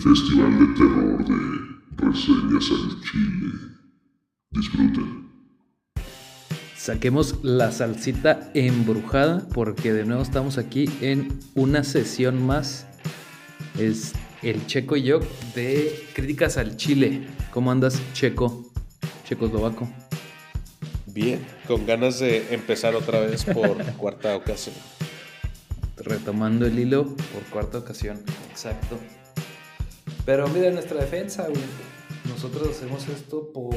Festival 0.00 0.58
de 0.58 0.66
Terror 0.78 1.24
de 1.26 2.06
Reseñas 2.06 2.70
al 2.70 3.00
Chile. 3.02 3.52
Disfruten. 4.50 5.28
Saquemos 6.74 7.44
la 7.44 7.70
salsita 7.70 8.50
embrujada 8.54 9.46
porque 9.52 9.92
de 9.92 10.06
nuevo 10.06 10.22
estamos 10.22 10.56
aquí 10.56 10.88
en 11.02 11.38
una 11.54 11.84
sesión 11.84 12.46
más. 12.46 12.86
Es 13.78 14.14
el 14.42 14.66
Checo 14.66 14.96
y 14.96 15.02
yo 15.02 15.20
de 15.54 16.02
Críticas 16.14 16.56
al 16.56 16.78
Chile. 16.78 17.26
¿Cómo 17.50 17.70
andas, 17.70 18.00
Checo? 18.14 18.72
Checoslovaco. 19.24 19.86
Bien, 21.08 21.44
con 21.68 21.84
ganas 21.84 22.20
de 22.20 22.54
empezar 22.54 22.94
otra 22.94 23.20
vez 23.20 23.44
por 23.44 23.76
cuarta 23.98 24.34
ocasión. 24.34 24.76
Retomando 25.98 26.64
el 26.64 26.78
hilo 26.78 27.04
por 27.04 27.42
cuarta 27.50 27.76
ocasión, 27.76 28.18
exacto. 28.48 28.98
Pero 30.30 30.46
mira, 30.46 30.70
nuestra 30.70 31.00
defensa, 31.00 31.42
güey. 31.48 31.60
Nosotros 32.28 32.68
hacemos 32.68 33.08
esto 33.08 33.50
por, 33.52 33.74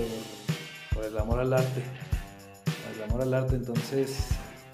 por 0.94 1.04
el 1.04 1.18
amor 1.18 1.40
al 1.40 1.52
arte. 1.52 1.82
El 2.96 3.10
amor 3.10 3.24
al 3.24 3.34
arte, 3.34 3.56
entonces 3.56 4.28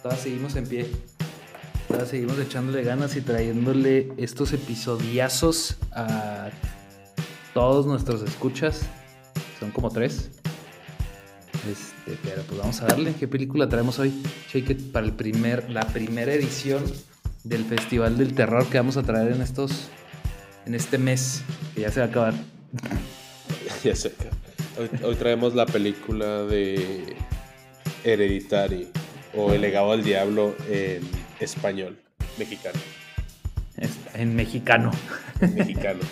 todavía 0.03 0.22
seguimos 0.22 0.58
en 0.58 0.68
pie. 0.68 0.92
Todavía 1.88 2.06
seguimos 2.06 2.38
echándole 2.38 2.84
ganas 2.84 3.16
y 3.16 3.22
trayéndole 3.22 4.12
estos 4.18 4.52
episodiazos 4.52 5.78
a 5.94 6.50
todos 7.53 7.86
nuestros 7.86 8.23
escuchas. 8.23 8.81
Son 9.58 9.72
como 9.72 9.90
tres. 9.90 10.31
Este, 11.66 12.20
pero 12.25 12.42
pues 12.42 12.59
vamos 12.59 12.81
a 12.81 12.88
darle. 12.88 13.14
¿Qué 13.14 13.30
película 13.30 13.70
traemos 13.70 14.00
hoy? 14.00 14.22
Shake 14.52 14.72
It 14.72 14.92
para 14.92 15.06
el 15.06 15.14
primer, 15.14 15.70
la 15.70 15.88
primera 15.88 16.34
edición 16.34 16.84
del 17.46 17.64
Festival 17.64 18.18
del 18.18 18.36
Terror 18.36 18.68
que 18.68 18.80
vamos 18.80 18.98
a 18.98 19.03
traer 19.03 19.31
en 19.31 19.42
estos. 19.42 19.90
En 20.70 20.75
este 20.75 21.00
mes, 21.00 21.42
que 21.73 21.81
ya 21.81 21.92
se 21.92 22.00
va 22.00 22.06
a 22.06 22.09
acabar. 22.09 22.34
ya 23.84 23.95
se 23.95 24.09
acaba. 24.09 24.38
Hoy, 24.78 24.89
hoy 25.03 25.16
traemos 25.16 25.56
la 25.56 25.66
película 25.66 26.44
de 26.44 27.16
Hereditary 28.03 28.88
o 29.36 29.52
El 29.52 29.62
legado 29.62 29.92
al 29.92 30.03
diablo 30.03 30.56
en 30.70 31.02
español, 31.40 31.97
mexicano. 32.38 32.80
En 34.14 34.36
mexicano. 34.36 34.92
En 35.42 35.56
mexicano. 35.56 36.02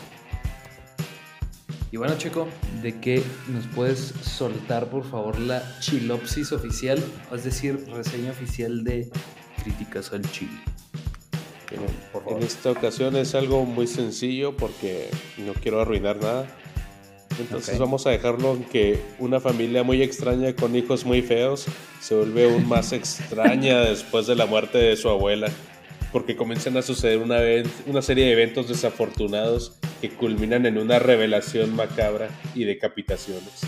Y 1.89 1.95
bueno, 1.95 2.17
Checo, 2.17 2.49
¿de 2.83 2.99
qué 2.99 3.23
nos 3.47 3.65
puedes 3.67 4.13
soltar, 4.21 4.89
por 4.89 5.09
favor, 5.09 5.39
la 5.39 5.63
chilopsis 5.79 6.51
oficial? 6.51 7.01
Es 7.33 7.45
decir, 7.45 7.87
reseña 7.87 8.31
oficial 8.31 8.83
de 8.83 9.09
Críticas 9.63 10.11
al 10.11 10.29
Chile. 10.29 10.59
En 11.71 12.43
esta 12.43 12.71
ocasión 12.71 13.15
es 13.15 13.35
algo 13.35 13.65
muy 13.65 13.87
sencillo 13.87 14.55
porque 14.55 15.09
no 15.37 15.53
quiero 15.53 15.81
arruinar 15.81 16.17
nada. 16.17 16.47
Entonces 17.39 17.75
Ok. 17.75 17.81
vamos 17.81 18.07
a 18.07 18.09
dejarlo 18.09 18.53
en 18.53 18.63
que 18.63 18.99
una 19.19 19.39
familia 19.39 19.83
muy 19.83 20.01
extraña 20.01 20.53
con 20.55 20.75
hijos 20.75 21.05
muy 21.05 21.21
feos 21.21 21.65
se 21.99 22.15
vuelve 22.15 22.45
aún 22.45 22.67
más 22.67 22.93
extraña 22.93 23.79
después 23.81 24.27
de 24.27 24.35
la 24.35 24.45
muerte 24.45 24.77
de 24.77 24.95
su 24.95 25.09
abuela. 25.09 25.49
Porque 26.11 26.35
comienzan 26.37 26.77
a 26.77 26.81
suceder 26.81 27.19
una, 27.19 27.39
una 27.85 28.01
serie 28.01 28.25
de 28.25 28.31
eventos 28.31 28.69
desafortunados 28.69 29.73
que 30.01 30.09
culminan 30.09 30.65
en 30.65 30.77
una 30.77 30.99
revelación 30.99 31.75
macabra 31.75 32.29
y 32.55 32.63
decapitaciones. 32.63 33.61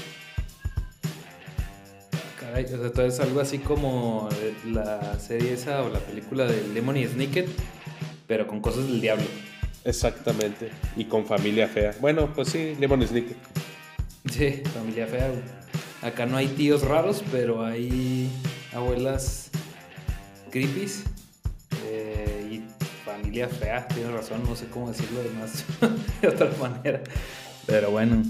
Caray, 2.40 2.64
o 2.66 2.68
sea, 2.70 2.78
entonces 2.78 3.20
algo 3.20 3.42
así 3.42 3.60
como 3.60 4.30
la 4.66 5.20
serie 5.20 5.54
esa 5.54 5.84
o 5.84 5.90
la 5.90 6.00
película 6.00 6.46
de 6.46 6.66
Lemony 6.74 7.06
Snicket, 7.08 7.48
pero 8.30 8.46
con 8.46 8.62
cosas 8.62 8.86
del 8.88 9.02
diablo. 9.02 9.26
Exactamente. 9.84 10.70
Y 10.96 11.06
con 11.06 11.26
familia 11.26 11.68
fea. 11.68 11.96
Bueno, 12.00 12.32
pues 12.34 12.50
sí, 12.50 12.76
Lemon 12.80 13.06
Snicket. 13.06 13.36
Sí, 14.32 14.62
familia 14.72 15.08
fea. 15.08 15.30
güey. 15.30 15.42
Acá 16.04 16.28
no 16.28 16.38
hay 16.38 16.48
tíos 16.50 16.84
raros, 16.84 17.24
pero 17.32 17.66
hay 17.66 18.30
abuelas 18.72 19.50
creepies. 20.52 21.04
eh, 21.88 22.50
y 22.52 22.62
familia 23.04 23.48
fea, 23.48 23.88
tienes 23.88 24.12
razón, 24.12 24.44
no 24.48 24.56
sé 24.56 24.68
cómo 24.68 24.90
decirlo 24.90 25.24
de 25.24 25.30
más 25.32 25.66
de 26.22 26.28
otra 26.28 26.52
manera. 26.62 27.02
Pero 27.66 27.90
bueno. 27.90 28.24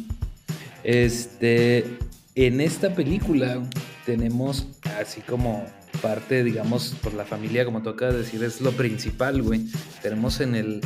Este. 0.83 1.97
En 2.35 2.61
esta 2.61 2.93
película 2.95 3.61
tenemos 4.05 4.65
así 4.97 5.19
como 5.19 5.65
parte, 6.01 6.43
digamos, 6.43 6.95
por 7.01 7.13
la 7.13 7.25
familia, 7.25 7.65
como 7.65 7.81
toca 7.81 8.11
decir, 8.11 8.43
es 8.43 8.61
lo 8.61 8.71
principal, 8.71 9.41
güey. 9.41 9.65
Tenemos 10.01 10.39
en 10.41 10.55
el, 10.55 10.81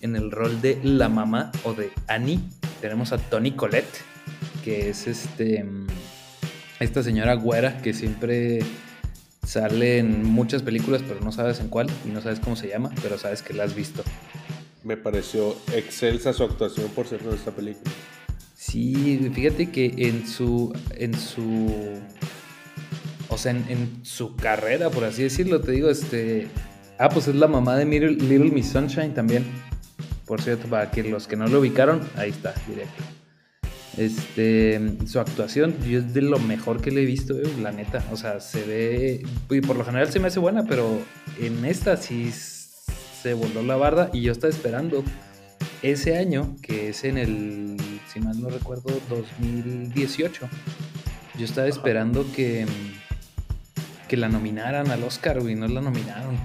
en 0.00 0.16
el 0.16 0.30
rol 0.30 0.60
de 0.60 0.78
la 0.82 1.08
mamá 1.08 1.52
o 1.64 1.74
de 1.74 1.90
Annie, 2.08 2.40
tenemos 2.80 3.12
a 3.12 3.18
Tony 3.18 3.52
Colette, 3.52 3.98
que 4.64 4.90
es 4.90 5.06
este 5.06 5.62
mm, 5.64 5.86
esta 6.80 7.02
señora 7.02 7.34
güera 7.34 7.78
que 7.80 7.94
siempre 7.94 8.60
sale 9.46 9.98
en 9.98 10.24
muchas 10.24 10.62
películas, 10.62 11.02
pero 11.06 11.20
no 11.20 11.32
sabes 11.32 11.60
en 11.60 11.68
cuál 11.68 11.88
y 12.04 12.08
no 12.08 12.20
sabes 12.20 12.40
cómo 12.40 12.56
se 12.56 12.68
llama, 12.68 12.90
pero 13.02 13.18
sabes 13.18 13.42
que 13.42 13.54
la 13.54 13.64
has 13.64 13.74
visto. 13.74 14.02
Me 14.82 14.96
pareció 14.96 15.56
excelsa 15.74 16.32
su 16.32 16.42
actuación 16.42 16.90
por 16.90 17.06
ser 17.06 17.22
de 17.22 17.36
esta 17.36 17.52
película. 17.52 17.90
Sí, 18.56 19.30
fíjate 19.32 19.70
que 19.70 19.94
en 19.96 20.26
su 20.26 20.72
en 20.96 21.16
su 21.18 22.00
o 23.32 23.38
sea, 23.38 23.52
en, 23.52 23.64
en 23.68 24.04
su 24.04 24.36
carrera, 24.36 24.90
por 24.90 25.04
así 25.04 25.22
decirlo, 25.22 25.60
te 25.60 25.72
digo, 25.72 25.90
este 25.90 26.48
ah, 27.02 27.08
pues 27.08 27.26
es 27.26 27.34
la 27.34 27.48
mamá 27.48 27.76
de 27.76 27.84
Little, 27.84 28.12
Little 28.12 28.50
Miss 28.50 28.68
Sunshine 28.68 29.12
también. 29.12 29.44
Por 30.24 30.40
cierto, 30.40 30.68
para 30.68 30.90
que 30.90 31.02
los 31.02 31.26
que 31.26 31.36
no 31.36 31.48
lo 31.48 31.60
ubicaron, 31.60 32.00
ahí 32.16 32.30
está, 32.30 32.54
directo. 32.68 33.02
Este, 33.96 34.80
su 35.06 35.20
actuación, 35.20 35.76
yo 35.84 35.98
es 35.98 36.14
de 36.14 36.22
lo 36.22 36.38
mejor 36.38 36.80
que 36.80 36.90
le 36.90 37.02
he 37.02 37.04
visto, 37.04 37.38
eh, 37.38 37.42
la 37.60 37.72
neta. 37.72 38.04
O 38.12 38.16
sea, 38.16 38.40
se 38.40 38.62
ve. 38.62 39.22
Y 39.50 39.60
por 39.60 39.76
lo 39.76 39.84
general 39.84 40.10
se 40.10 40.20
me 40.20 40.28
hace 40.28 40.38
buena, 40.38 40.64
pero 40.64 41.00
en 41.40 41.64
esta 41.64 41.96
sí 41.96 42.30
se 42.30 43.34
voló 43.34 43.62
la 43.62 43.76
barda. 43.76 44.08
Y 44.12 44.22
yo 44.22 44.32
estaba 44.32 44.52
esperando 44.52 45.02
ese 45.82 46.16
año, 46.16 46.56
que 46.62 46.90
es 46.90 47.02
en 47.02 47.18
el, 47.18 47.76
si 48.12 48.20
mal 48.20 48.40
no 48.40 48.48
recuerdo, 48.48 48.90
2018. 49.10 50.48
Yo 51.36 51.44
estaba 51.44 51.66
esperando 51.66 52.24
que, 52.32 52.64
que 54.12 54.18
la 54.18 54.28
nominaran 54.28 54.90
al 54.90 55.04
Oscar, 55.04 55.40
güey. 55.40 55.54
No 55.54 55.66
la 55.68 55.80
nominaron. 55.80 56.36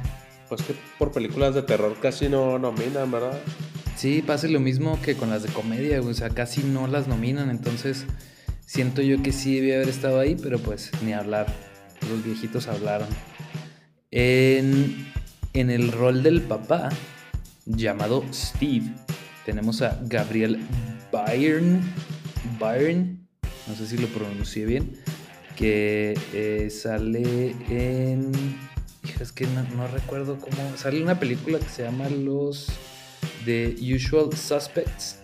Pues 0.48 0.62
que 0.62 0.74
por 0.98 1.12
películas 1.12 1.54
de 1.54 1.64
terror 1.64 1.98
casi 2.02 2.30
no 2.30 2.58
nominan, 2.58 3.12
¿verdad? 3.12 3.38
Sí, 3.98 4.24
pasa 4.26 4.48
lo 4.48 4.62
mismo 4.62 4.98
que 5.02 5.16
con 5.18 5.30
las 5.30 5.44
de 5.44 5.50
comedia, 5.50 6.00
güey, 6.00 6.12
o 6.12 6.14
sea, 6.14 6.30
casi 6.30 6.64
no 6.64 6.88
las 6.88 7.10
nominan, 7.10 7.50
entonces 7.50 8.06
siento 8.66 9.02
yo 9.02 9.22
que 9.22 9.34
sí 9.34 9.56
debía 9.56 9.76
haber 9.76 9.90
estado 9.90 10.18
ahí, 10.22 10.38
pero 10.42 10.60
pues 10.60 10.92
ni 11.04 11.12
hablar. 11.12 11.48
Los 12.10 12.24
viejitos 12.24 12.70
hablaron. 12.70 13.10
En, 14.12 15.06
en 15.52 15.70
el 15.70 15.92
rol 15.92 16.24
del 16.24 16.44
papá, 16.44 16.88
llamado 17.66 18.24
Steve, 18.32 18.94
tenemos 19.46 19.82
a 19.82 20.00
Gabriel 20.04 20.58
Byrne, 21.12 21.82
Byrne, 22.62 23.18
no 23.68 23.76
sé 23.76 23.88
si 23.88 23.98
lo 23.98 24.08
pronuncié 24.08 24.66
bien, 24.66 24.98
que 25.58 26.18
eh, 26.34 26.70
sale 26.70 27.56
en... 27.70 28.32
hija, 29.04 29.24
Es 29.24 29.32
que 29.32 29.48
no, 29.48 29.64
no 29.76 29.88
recuerdo 29.88 30.38
cómo... 30.40 30.78
Sale 30.78 31.02
una 31.02 31.20
película 31.20 31.60
que 31.60 31.68
se 31.68 31.84
llama 31.84 32.08
Los... 32.08 32.68
The 33.44 33.76
Usual 33.96 34.36
Suspects. 34.36 35.20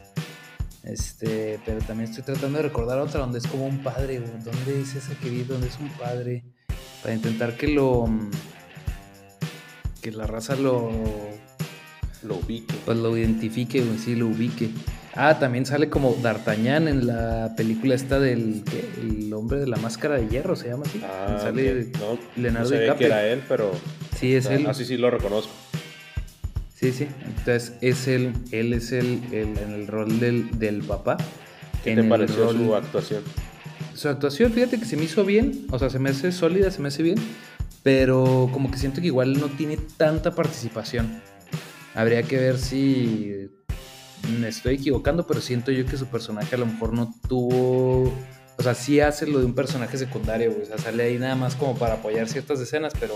Este, 0.83 1.59
pero 1.65 1.80
también 1.80 2.09
estoy 2.09 2.24
tratando 2.24 2.57
de 2.57 2.63
recordar 2.63 3.00
otra 3.00 3.21
donde 3.21 3.39
es 3.39 3.47
como 3.47 3.65
un 3.65 3.83
padre. 3.83 4.19
¿Dónde 4.19 4.81
es 4.81 4.95
esa 4.95 5.13
que 5.19 5.30
vi? 5.30 5.44
¿Dónde 5.44 5.68
es 5.68 5.77
un 5.80 5.89
padre? 5.89 6.44
Para 7.01 7.15
intentar 7.15 7.56
que 7.57 7.68
lo. 7.68 8.06
Que 10.01 10.12
la 10.12 10.25
raza 10.25 10.56
lo. 10.56 10.89
Lo 12.24 12.35
ubique. 12.35 12.74
Pues 12.85 12.97
lo 12.97 13.18
identifique, 13.18 13.83
sí, 13.97 14.15
lo 14.15 14.27
ubique. 14.27 14.69
Ah, 15.15 15.38
también 15.39 15.65
sale 15.65 15.89
como 15.89 16.15
D'Artagnan 16.21 16.88
en 16.88 17.06
la 17.07 17.54
película 17.56 17.94
esta 17.94 18.19
del. 18.19 18.63
El 19.01 19.31
hombre 19.33 19.60
de 19.60 19.68
la 19.68 19.77
máscara 19.77 20.15
de 20.15 20.27
hierro, 20.27 20.56
se 20.56 20.69
llama 20.69 20.83
así. 20.88 21.01
Ah, 21.04 21.39
sale 21.42 21.92
no, 22.00 22.18
Leonardo 22.36 22.69
no 22.69 22.75
sabía 22.75 22.80
que 22.80 22.83
DiCaprio. 23.04 23.07
era 23.07 23.27
él, 23.27 23.42
pero... 23.48 23.71
Sí, 24.18 24.36
es 24.36 24.45
él. 24.48 24.65
Ah, 24.68 24.74
sí, 24.74 24.86
sí, 24.86 24.98
lo 24.98 25.12
reconozco. 25.12 25.51
Sí, 26.75 26.92
sí. 26.92 27.07
Entonces 27.25 27.74
es 27.81 28.07
él, 28.07 28.33
él 28.51 28.74
es 28.74 28.92
el, 28.92 29.21
el- 29.31 29.57
en 29.57 29.71
el 29.74 29.88
rol 29.88 30.19
del, 30.19 30.57
del 30.60 30.81
papá. 30.81 31.18
¿Qué 31.83 31.95
te 31.95 32.04
pareció 32.04 32.45
rol- 32.51 32.57
su 32.57 32.75
actuación? 32.75 33.24
Su 33.94 34.09
actuación, 34.09 34.51
fíjate 34.51 34.80
que 34.80 34.86
se 34.86 34.98
me 34.98 35.04
hizo 35.04 35.24
bien, 35.24 35.68
o 35.69 35.77
sea, 35.77 35.89
se 35.89 36.00
me 36.00 36.09
hace 36.09 36.31
sólida, 36.31 36.71
se 36.71 36.81
me 36.81 36.88
hace 36.88 37.04
bien, 37.04 37.18
pero 37.83 38.50
como 38.51 38.71
que 38.71 38.77
siento 38.80 39.00
que 39.01 39.07
igual 39.07 39.33
no 39.39 39.48
tiene 39.48 39.77
tanta 39.98 40.33
participación. 40.33 41.21
Habría 41.94 42.24
que 42.24 42.38
ver 42.38 42.57
si 42.57 43.43
me 44.40 44.48
estoy 44.48 44.75
equivocando, 44.75 45.28
pero 45.28 45.42
siento 45.42 45.72
yo 45.72 45.86
que 45.86 45.98
su 45.98 46.08
personaje 46.08 46.56
a 46.56 46.58
lo 46.58 46.66
mejor 46.66 46.94
no 46.94 47.14
tuvo, 47.28 48.14
o 48.58 48.64
sea, 48.64 48.74
sí 48.74 49.00
hace 49.00 49.28
lo 49.28 49.40
de 49.40 49.46
un 49.46 49.56
personaje 49.56 49.98
secundario, 49.98 50.56
o 50.62 50.66
sea, 50.66 50.78
sale 50.78 51.04
ahí 51.04 51.18
nada 51.18 51.36
más 51.36 51.56
como 51.56 51.75
para 51.75 51.96
apoyar 51.96 52.28
ciertas 52.28 52.60
escenas, 52.60 52.94
pero 53.00 53.16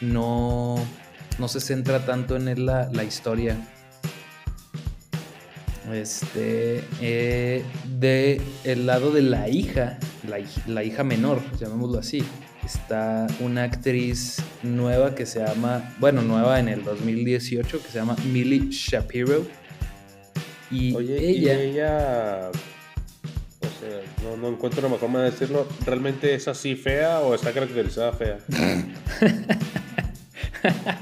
no, 0.00 0.76
no 1.38 1.48
se 1.48 1.60
centra 1.60 2.04
tanto 2.04 2.36
en 2.36 2.66
la, 2.66 2.90
la 2.92 3.04
historia. 3.04 3.56
Este, 5.92 6.84
eh, 7.00 7.64
de 7.98 8.40
el 8.64 8.86
lado 8.86 9.10
de 9.10 9.22
la 9.22 9.48
hija, 9.48 9.98
la, 10.28 10.38
la 10.66 10.84
hija 10.84 11.02
menor, 11.02 11.40
llamémoslo 11.58 11.98
así, 11.98 12.24
está 12.64 13.26
una 13.40 13.64
actriz 13.64 14.38
nueva 14.62 15.14
que 15.14 15.26
se 15.26 15.44
llama, 15.44 15.94
bueno, 15.98 16.22
nueva 16.22 16.60
en 16.60 16.68
el 16.68 16.84
2018, 16.84 17.82
que 17.82 17.88
se 17.88 17.98
llama 17.98 18.16
Millie 18.32 18.68
Shapiro. 18.70 19.44
Y 20.72 20.94
Oye, 20.94 21.18
ella, 21.18 21.62
y 21.62 21.70
ella. 21.70 22.50
O 23.60 23.66
sea, 23.78 24.00
no, 24.24 24.36
no 24.38 24.48
encuentro 24.48 24.80
una 24.80 24.88
mejor 24.88 25.08
manera 25.08 25.26
de 25.26 25.32
decirlo. 25.32 25.68
¿Realmente 25.84 26.34
es 26.34 26.48
así 26.48 26.74
fea 26.74 27.20
o 27.20 27.34
está 27.34 27.52
caracterizada 27.52 28.12
fea? 28.12 28.38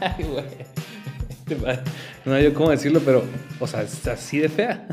Ay, 0.01 0.25
güey. 0.25 0.45
No 2.25 2.35
hay 2.35 2.45
yo 2.45 2.55
cómo 2.55 2.71
decirlo, 2.71 3.01
pero, 3.05 3.25
o 3.59 3.67
sea, 3.67 3.83
es 3.83 4.07
así 4.07 4.39
de 4.39 4.49
fea. 4.49 4.87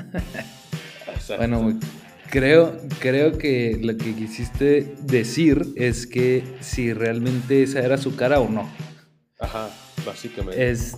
Bueno, 1.38 1.62
güey, 1.62 1.76
creo, 2.30 2.78
creo 3.00 3.38
que 3.38 3.78
lo 3.82 3.98
que 3.98 4.16
quisiste 4.16 4.96
decir 5.02 5.74
es 5.76 6.08
que 6.08 6.44
si 6.62 6.94
realmente 6.94 7.64
esa 7.64 7.82
era 7.82 7.98
su 7.98 8.16
cara 8.16 8.40
o 8.40 8.50
no. 8.50 8.70
Ajá, 9.40 9.70
básicamente. 10.06 10.72
Es, 10.72 10.98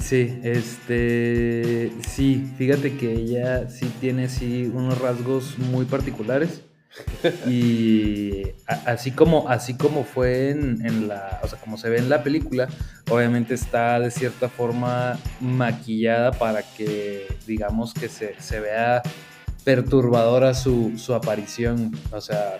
sí, 0.00 0.38
este, 0.42 1.92
sí, 2.08 2.52
fíjate 2.56 2.96
que 2.96 3.12
ella 3.12 3.68
sí 3.68 3.90
tiene 4.00 4.28
sí 4.28 4.70
unos 4.72 4.98
rasgos 5.00 5.58
muy 5.58 5.84
particulares. 5.86 6.62
Y 7.48 8.42
a- 8.66 8.92
así 8.92 9.10
como, 9.10 9.48
así 9.50 9.74
como 9.74 10.04
fue 10.04 10.50
en, 10.50 10.84
en 10.86 11.08
la, 11.08 11.40
o 11.42 11.48
sea, 11.48 11.58
como 11.60 11.76
se 11.76 11.90
ve 11.90 11.98
en 11.98 12.08
la 12.08 12.22
película, 12.22 12.68
obviamente 13.10 13.54
está 13.54 14.00
de 14.00 14.10
cierta 14.10 14.48
forma 14.48 15.18
maquillada 15.40 16.32
para 16.32 16.62
que, 16.62 17.26
digamos, 17.46 17.92
que 17.92 18.08
se, 18.08 18.34
se 18.40 18.60
vea 18.60 19.02
perturbadora 19.64 20.54
su, 20.54 20.92
su 20.96 21.12
aparición, 21.14 21.92
o 22.12 22.20
sea, 22.20 22.58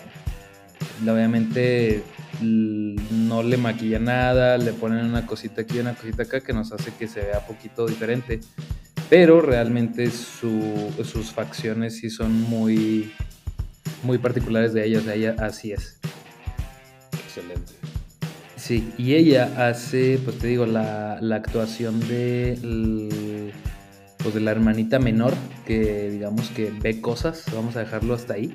obviamente 1.02 2.02
no 2.40 3.43
le 3.43 3.56
maquilla 3.56 3.98
nada, 3.98 4.58
le 4.58 4.72
ponen 4.72 5.04
una 5.06 5.26
cosita 5.26 5.62
aquí 5.62 5.76
y 5.76 5.81
una 5.81 5.94
cosita 5.94 6.25
acá 6.25 6.40
que 6.40 6.52
nos 6.52 6.72
hace 6.72 6.93
que 6.98 7.08
se 7.08 7.20
vea 7.20 7.40
poquito 7.46 7.87
diferente. 7.87 8.40
Pero 9.08 9.40
realmente 9.40 10.10
su- 10.10 10.93
sus 11.04 11.31
facciones 11.32 11.96
sí 11.98 12.10
son 12.10 12.32
muy, 12.43 13.12
muy 14.02 14.19
particulares 14.19 14.72
de 14.72 14.84
ella, 14.87 14.98
o 14.98 15.02
sea, 15.02 15.14
ella 15.14 15.37
así 15.38 15.72
es. 15.72 15.98
Excelente. 17.25 17.72
Sí, 18.56 18.93
y 18.98 19.14
ella 19.14 19.69
hace, 19.69 20.19
pues 20.25 20.38
te 20.38 20.48
digo, 20.48 20.66
la, 20.66 21.19
la 21.20 21.37
actuación 21.37 22.00
de, 22.00 23.52
pues 24.19 24.34
de 24.34 24.40
la 24.40 24.50
hermanita 24.50 24.98
menor, 24.98 25.34
que 25.66 26.10
digamos 26.10 26.48
que 26.50 26.72
ve 26.72 27.00
cosas, 27.00 27.44
vamos 27.54 27.76
a 27.76 27.81
dejarlo 27.81 28.14
hasta 28.14 28.34
ahí. 28.34 28.52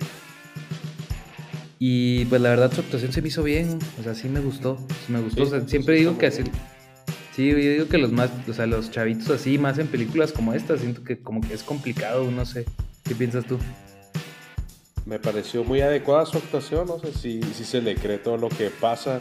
Y 1.83 2.25
pues 2.25 2.39
la 2.39 2.49
verdad 2.49 2.71
su 2.71 2.81
actuación 2.81 3.11
se 3.11 3.23
me 3.23 3.29
hizo 3.29 3.41
bien, 3.41 3.79
o 3.99 4.03
sea, 4.03 4.13
sí 4.13 4.29
me 4.29 4.39
gustó, 4.39 4.77
me 5.07 5.19
gustó. 5.19 5.37
Sí, 5.37 5.41
o 5.41 5.49
sea, 5.49 5.61
sí, 5.61 5.69
siempre 5.69 5.95
digo 5.95 6.15
que 6.15 6.27
así, 6.27 6.43
sí, 7.35 7.49
yo 7.49 7.55
digo 7.55 7.87
que 7.87 7.97
los 7.97 8.11
más, 8.11 8.29
o 8.47 8.53
sea, 8.53 8.67
los 8.67 8.91
chavitos 8.91 9.31
así, 9.31 9.57
más 9.57 9.79
en 9.79 9.87
películas 9.87 10.31
como 10.31 10.53
esta, 10.53 10.77
siento 10.77 11.03
que 11.03 11.17
como 11.17 11.41
que 11.41 11.55
es 11.55 11.63
complicado, 11.63 12.29
no 12.29 12.45
sé. 12.45 12.65
¿Qué 13.03 13.15
piensas 13.15 13.45
tú? 13.47 13.57
Me 15.07 15.17
pareció 15.17 15.63
muy 15.63 15.81
adecuada 15.81 16.27
su 16.27 16.37
actuación, 16.37 16.85
no 16.85 16.99
sé 16.99 17.13
si, 17.13 17.41
si 17.55 17.63
se 17.63 17.81
le 17.81 17.95
cree 17.95 18.19
todo 18.19 18.37
lo 18.37 18.49
que 18.49 18.69
pasa 18.69 19.17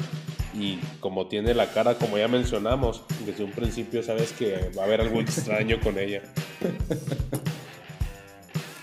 y 0.52 0.80
como 1.00 1.28
tiene 1.28 1.54
la 1.54 1.72
cara, 1.72 1.94
como 1.94 2.18
ya 2.18 2.28
mencionamos, 2.28 3.04
desde 3.24 3.42
un 3.42 3.52
principio 3.52 4.02
sabes 4.02 4.32
que 4.32 4.70
va 4.76 4.82
a 4.82 4.84
haber 4.84 5.00
algo 5.00 5.18
extraño 5.22 5.80
con 5.80 5.98
ella. 5.98 6.20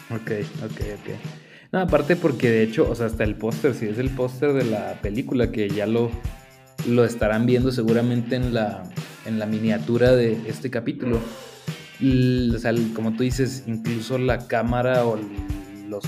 Ok, 0.09 0.31
ok, 0.63 0.81
ok. 0.95 1.46
No, 1.71 1.79
aparte 1.79 2.15
porque 2.15 2.49
de 2.49 2.63
hecho, 2.63 2.89
o 2.89 2.95
sea, 2.95 3.07
hasta 3.07 3.23
el 3.23 3.35
póster, 3.35 3.73
si 3.73 3.85
es 3.87 3.97
el 3.97 4.09
póster 4.09 4.53
de 4.53 4.63
la 4.65 4.93
película, 5.01 5.51
que 5.51 5.69
ya 5.69 5.85
lo, 5.85 6.09
lo 6.87 7.03
estarán 7.03 7.45
viendo 7.45 7.71
seguramente 7.71 8.35
en 8.37 8.53
la, 8.53 8.83
en 9.25 9.37
la 9.39 9.45
miniatura 9.45 10.13
de 10.15 10.37
este 10.47 10.69
capítulo. 10.69 11.19
Y, 11.99 12.51
o 12.55 12.59
sea, 12.59 12.73
como 12.93 13.13
tú 13.13 13.23
dices, 13.23 13.63
incluso 13.67 14.17
la 14.17 14.47
cámara 14.47 15.03
o 15.05 15.19
los, 15.89 16.03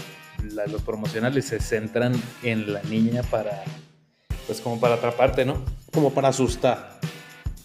la- 0.54 0.68
los 0.68 0.82
promocionales 0.84 1.46
se 1.46 1.60
centran 1.60 2.14
en 2.44 2.72
la 2.72 2.82
niña 2.84 3.22
para, 3.24 3.64
pues 4.48 4.62
como 4.62 4.80
para 4.80 4.96
atraparte, 4.96 5.44
¿no? 5.46 5.62
Como 5.92 6.14
para 6.14 6.30
asustar. 6.30 7.00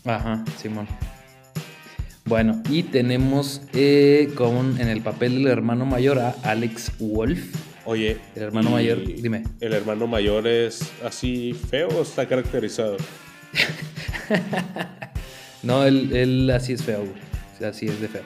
Ajá, 0.05 0.43
Simón. 0.61 0.89
Bueno, 2.25 2.63
y 2.71 2.83
tenemos 2.85 3.61
eh, 3.75 4.31
con, 4.35 4.81
en 4.81 4.89
el 4.89 5.03
papel 5.03 5.35
del 5.37 5.47
hermano 5.49 5.85
mayor 5.87 6.19
a 6.19 6.35
Alex 6.43 6.91
Wolf. 6.99 7.55
Oye, 7.87 8.19
El 8.35 8.43
hermano 8.43 8.71
mayor, 8.71 9.05
dime. 9.05 9.45
¿El 9.61 9.75
hermano 9.75 10.07
mayor 10.07 10.47
es 10.47 10.91
así 11.05 11.53
feo 11.53 11.89
o 11.89 12.03
está 12.03 12.27
caracterizado? 12.27 12.97
No, 15.65 15.83
él, 15.85 16.15
él 16.15 16.51
así 16.51 16.75
es 16.75 16.83
feo, 16.83 17.07
güey. 17.07 17.69
Así 17.71 17.87
es 17.87 18.01
de 18.01 18.09
feo. 18.09 18.23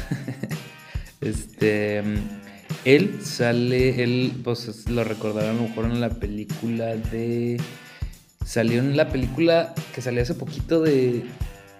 este. 1.20 2.02
Él 2.84 3.20
sale, 3.22 4.02
él, 4.02 4.32
pues 4.42 4.88
lo 4.88 5.04
recordarán 5.04 5.50
a 5.50 5.60
lo 5.60 5.68
mejor 5.68 5.84
en 5.84 6.00
la 6.00 6.10
película 6.10 6.96
de. 6.96 7.60
Salió 8.44 8.80
en 8.80 8.96
la 8.96 9.08
película 9.08 9.72
que 9.94 10.02
salió 10.02 10.22
hace 10.22 10.34
poquito 10.34 10.82
de 10.82 11.24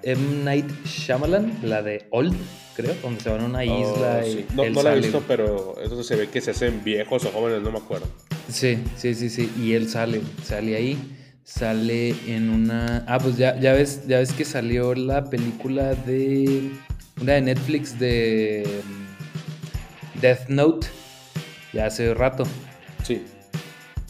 M. 0.04 0.44
Night 0.44 0.70
Shyamalan, 0.84 1.58
la 1.64 1.82
de 1.82 2.06
Old, 2.10 2.36
creo, 2.82 2.94
donde 3.02 3.20
se 3.20 3.30
van 3.30 3.40
a 3.40 3.44
una 3.44 3.64
isla 3.64 4.20
Oh, 4.22 4.26
y 4.26 4.32
sí. 4.32 4.46
No, 4.54 4.68
no 4.70 4.82
la 4.82 4.94
he 4.94 5.00
visto, 5.00 5.22
pero 5.26 5.76
eso 5.82 6.02
se 6.02 6.16
ve 6.16 6.28
que 6.28 6.40
se 6.40 6.52
hacen 6.52 6.82
viejos 6.84 7.24
o 7.24 7.30
jóvenes, 7.30 7.62
no 7.62 7.70
me 7.70 7.78
acuerdo. 7.78 8.06
Sí, 8.50 8.78
sí, 8.96 9.14
sí, 9.14 9.30
sí. 9.30 9.50
Y 9.60 9.74
él 9.74 9.88
sale, 9.88 10.20
sale 10.44 10.76
ahí. 10.76 11.16
Sale 11.44 12.14
en 12.28 12.48
una. 12.50 13.04
Ah, 13.08 13.18
pues 13.18 13.36
ya, 13.36 13.58
ya 13.58 13.72
ves, 13.72 14.06
ya 14.06 14.18
ves 14.18 14.32
que 14.32 14.44
salió 14.44 14.94
la 14.94 15.24
película 15.30 15.94
de. 15.94 16.70
Una 17.20 17.32
de 17.32 17.40
Netflix 17.40 17.98
de. 17.98 18.64
mm, 18.84 20.20
Death 20.20 20.48
Note. 20.48 20.86
Ya 21.72 21.86
hace 21.86 22.14
rato. 22.14 22.44
Sí. 23.04 23.22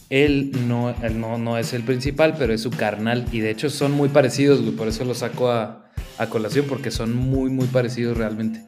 Él 0.09 0.51
no, 0.67 0.93
él 1.01 1.19
no, 1.19 1.37
no 1.37 1.57
es 1.57 1.73
el 1.73 1.83
principal, 1.83 2.35
pero 2.37 2.53
es 2.53 2.61
su 2.61 2.69
carnal. 2.69 3.25
Y 3.31 3.39
de 3.39 3.49
hecho 3.49 3.69
son 3.69 3.93
muy 3.93 4.09
parecidos, 4.09 4.61
güey. 4.61 4.75
Por 4.75 4.87
eso 4.87 5.05
lo 5.05 5.13
saco 5.15 5.49
a, 5.49 5.90
a 6.21 6.29
colación, 6.29 6.67
porque 6.69 6.91
son 6.91 7.15
muy, 7.15 7.49
muy 7.49 7.65
parecidos 7.65 8.15
realmente. 8.15 8.63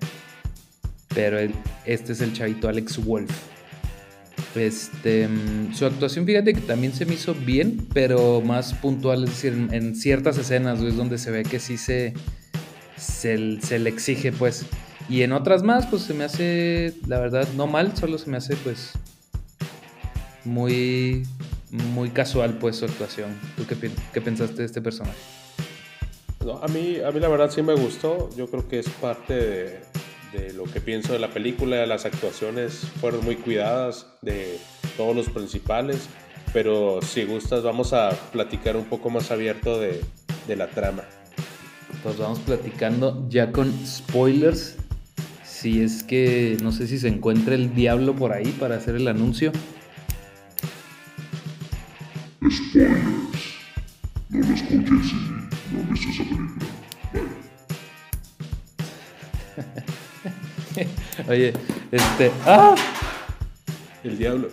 Pero 1.13 1.37
este 1.85 2.13
es 2.13 2.21
el 2.21 2.33
chavito 2.33 2.67
Alex 2.67 2.97
Wolf. 3.05 3.31
Este, 4.55 5.27
mm, 5.27 5.73
su 5.75 5.85
actuación, 5.85 6.25
fíjate 6.25 6.55
que 6.55 6.61
también 6.61 6.93
se 6.93 7.05
me 7.05 7.13
hizo 7.13 7.35
bien, 7.35 7.87
pero 7.93 8.41
más 8.41 8.73
puntual, 8.73 9.25
es 9.25 9.29
decir, 9.29 9.67
en, 9.71 9.95
ciertas 9.95 10.39
escenas 10.39 10.81
es 10.81 10.97
donde 10.97 11.19
se 11.19 11.29
ve 11.29 11.43
que 11.43 11.59
sí 11.59 11.77
se, 11.77 12.15
se, 12.97 13.37
le 13.37 13.89
exige, 13.89 14.31
pues. 14.31 14.65
Y 15.07 15.21
en 15.21 15.31
otras 15.31 15.61
más, 15.61 15.85
pues 15.85 16.01
se 16.01 16.15
me 16.15 16.23
hace, 16.23 16.95
la 17.07 17.19
verdad, 17.19 17.47
no 17.55 17.67
mal, 17.67 17.95
solo 17.95 18.17
se 18.17 18.31
me 18.31 18.37
hace, 18.37 18.55
pues, 18.55 18.93
muy, 20.43 21.21
muy 21.69 22.09
casual, 22.09 22.57
pues, 22.57 22.77
su 22.77 22.85
actuación. 22.85 23.29
¿Tú 23.55 23.67
qué, 23.67 23.91
qué 24.11 24.21
pensaste 24.21 24.57
de 24.57 24.65
este 24.65 24.81
personaje? 24.81 25.42
No, 26.45 26.59
a, 26.61 26.67
mí, 26.67 26.97
a 26.99 27.11
mí 27.11 27.19
la 27.19 27.27
verdad 27.27 27.49
sí 27.51 27.61
me 27.61 27.73
gustó. 27.73 28.29
Yo 28.35 28.47
creo 28.47 28.67
que 28.67 28.79
es 28.79 28.89
parte 28.89 29.33
de, 29.33 29.79
de 30.33 30.53
lo 30.53 30.65
que 30.65 30.81
pienso 30.81 31.13
de 31.13 31.19
la 31.19 31.29
película. 31.29 31.85
Las 31.85 32.05
actuaciones 32.05 32.79
fueron 32.99 33.23
muy 33.23 33.35
cuidadas 33.35 34.07
de 34.21 34.59
todos 34.97 35.15
los 35.15 35.29
principales. 35.29 36.09
Pero 36.51 36.99
si 37.01 37.23
gustas, 37.23 37.63
vamos 37.63 37.93
a 37.93 38.11
platicar 38.31 38.77
un 38.77 38.85
poco 38.85 39.09
más 39.09 39.31
abierto 39.31 39.79
de, 39.79 40.01
de 40.47 40.55
la 40.55 40.67
trama. 40.67 41.03
Pues 42.03 42.17
vamos 42.17 42.39
platicando 42.39 43.25
ya 43.29 43.51
con 43.51 43.71
spoilers. 43.85 44.75
Si 45.45 45.81
es 45.81 46.03
que 46.03 46.57
no 46.61 46.71
sé 46.71 46.87
si 46.87 46.99
se 46.99 47.07
encuentra 47.07 47.55
el 47.55 47.73
diablo 47.73 48.13
por 48.15 48.33
ahí 48.33 48.51
para 48.59 48.75
hacer 48.75 48.95
el 48.95 49.07
anuncio. 49.07 49.51
Oye, 61.33 61.51
este. 61.91 62.31
¡Ah! 62.45 62.75
El 64.03 64.19
diablo. 64.19 64.49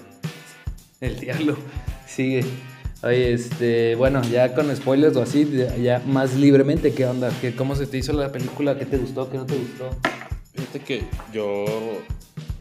El 1.02 1.20
diablo. 1.20 1.58
Sigue. 2.06 2.42
Oye, 3.02 3.34
este. 3.34 3.96
Bueno, 3.96 4.22
ya 4.22 4.54
con 4.54 4.74
spoilers 4.74 5.14
o 5.16 5.20
así, 5.20 5.46
ya, 5.82 6.02
más 6.06 6.36
libremente, 6.36 6.94
¿qué 6.94 7.04
onda? 7.04 7.30
¿Qué, 7.42 7.54
¿Cómo 7.54 7.76
se 7.76 7.86
te 7.86 7.98
hizo 7.98 8.14
la 8.14 8.32
película? 8.32 8.78
¿Qué 8.78 8.86
te 8.86 8.96
gustó? 8.96 9.28
¿Qué 9.28 9.36
no 9.36 9.44
te 9.44 9.56
gustó? 9.56 9.90
Fíjate 10.54 10.80
que 10.80 11.04
yo 11.34 11.66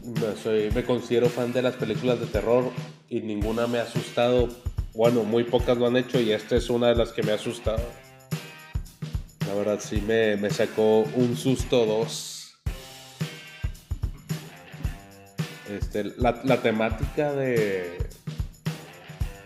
me, 0.04 0.36
soy, 0.42 0.70
me 0.74 0.84
considero 0.84 1.30
fan 1.30 1.54
de 1.54 1.62
las 1.62 1.76
películas 1.76 2.20
de 2.20 2.26
terror 2.26 2.70
y 3.08 3.20
ninguna 3.20 3.68
me 3.68 3.78
ha 3.78 3.84
asustado. 3.84 4.50
Bueno, 4.92 5.24
muy 5.24 5.44
pocas 5.44 5.78
lo 5.78 5.86
han 5.86 5.96
hecho 5.96 6.20
y 6.20 6.32
esta 6.32 6.56
es 6.56 6.68
una 6.68 6.88
de 6.88 6.96
las 6.96 7.12
que 7.12 7.22
me 7.22 7.32
ha 7.32 7.36
asustado. 7.36 7.80
La 9.46 9.54
verdad 9.54 9.78
sí 9.80 10.02
me, 10.06 10.36
me 10.36 10.50
sacó 10.50 11.04
un 11.16 11.38
susto 11.38 11.86
dos. 11.86 12.39
Este, 15.70 16.04
la, 16.16 16.40
la 16.44 16.62
temática 16.62 17.32
de, 17.32 17.96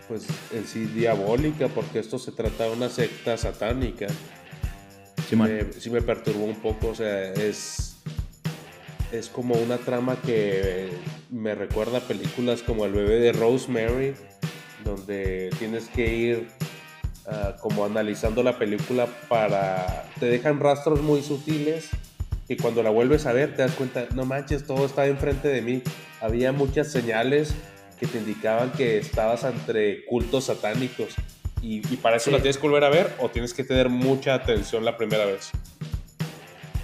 pues 0.08 0.26
en 0.52 0.66
sí 0.66 0.84
diabólica, 0.86 1.68
porque 1.68 1.98
esto 1.98 2.18
se 2.18 2.32
trata 2.32 2.64
de 2.64 2.70
una 2.70 2.88
secta 2.88 3.36
satánica. 3.36 4.06
Sí 5.28 5.36
me, 5.36 5.72
sí 5.72 5.90
me 5.90 6.02
perturbó 6.02 6.44
un 6.44 6.56
poco, 6.56 6.88
o 6.88 6.94
sea, 6.94 7.32
es, 7.32 7.96
es 9.12 9.28
como 9.28 9.54
una 9.54 9.78
trama 9.78 10.16
que 10.20 10.90
me 11.30 11.54
recuerda 11.54 11.98
a 11.98 12.00
películas 12.00 12.62
como 12.62 12.84
El 12.84 12.92
bebé 12.92 13.18
de 13.20 13.32
Rosemary, 13.32 14.14
donde 14.84 15.50
tienes 15.58 15.88
que 15.88 16.14
ir 16.14 16.48
ah, 17.26 17.56
como 17.60 17.84
analizando 17.84 18.42
la 18.42 18.58
película 18.58 19.06
para... 19.28 20.10
te 20.20 20.26
dejan 20.26 20.60
rastros 20.60 21.00
muy 21.00 21.22
sutiles 21.22 21.88
que 22.46 22.56
cuando 22.56 22.82
la 22.82 22.90
vuelves 22.90 23.26
a 23.26 23.32
ver 23.32 23.54
te 23.54 23.62
das 23.62 23.72
cuenta, 23.72 24.06
no 24.14 24.24
manches, 24.24 24.66
todo 24.66 24.84
está 24.86 25.06
enfrente 25.06 25.48
de 25.48 25.62
mí. 25.62 25.82
Había 26.20 26.52
muchas 26.52 26.90
señales 26.90 27.54
que 27.98 28.06
te 28.06 28.18
indicaban 28.18 28.72
que 28.72 28.98
estabas 28.98 29.44
entre 29.44 30.04
cultos 30.06 30.44
satánicos. 30.44 31.14
Y, 31.62 31.80
para 31.96 32.16
eso 32.16 32.30
la 32.30 32.38
tienes 32.38 32.58
que 32.58 32.66
volver 32.66 32.84
a 32.84 32.90
ver 32.90 33.10
o 33.18 33.30
tienes 33.30 33.54
que 33.54 33.64
tener 33.64 33.88
mucha 33.88 34.34
atención 34.34 34.84
la 34.84 34.98
primera 34.98 35.24
vez. 35.24 35.50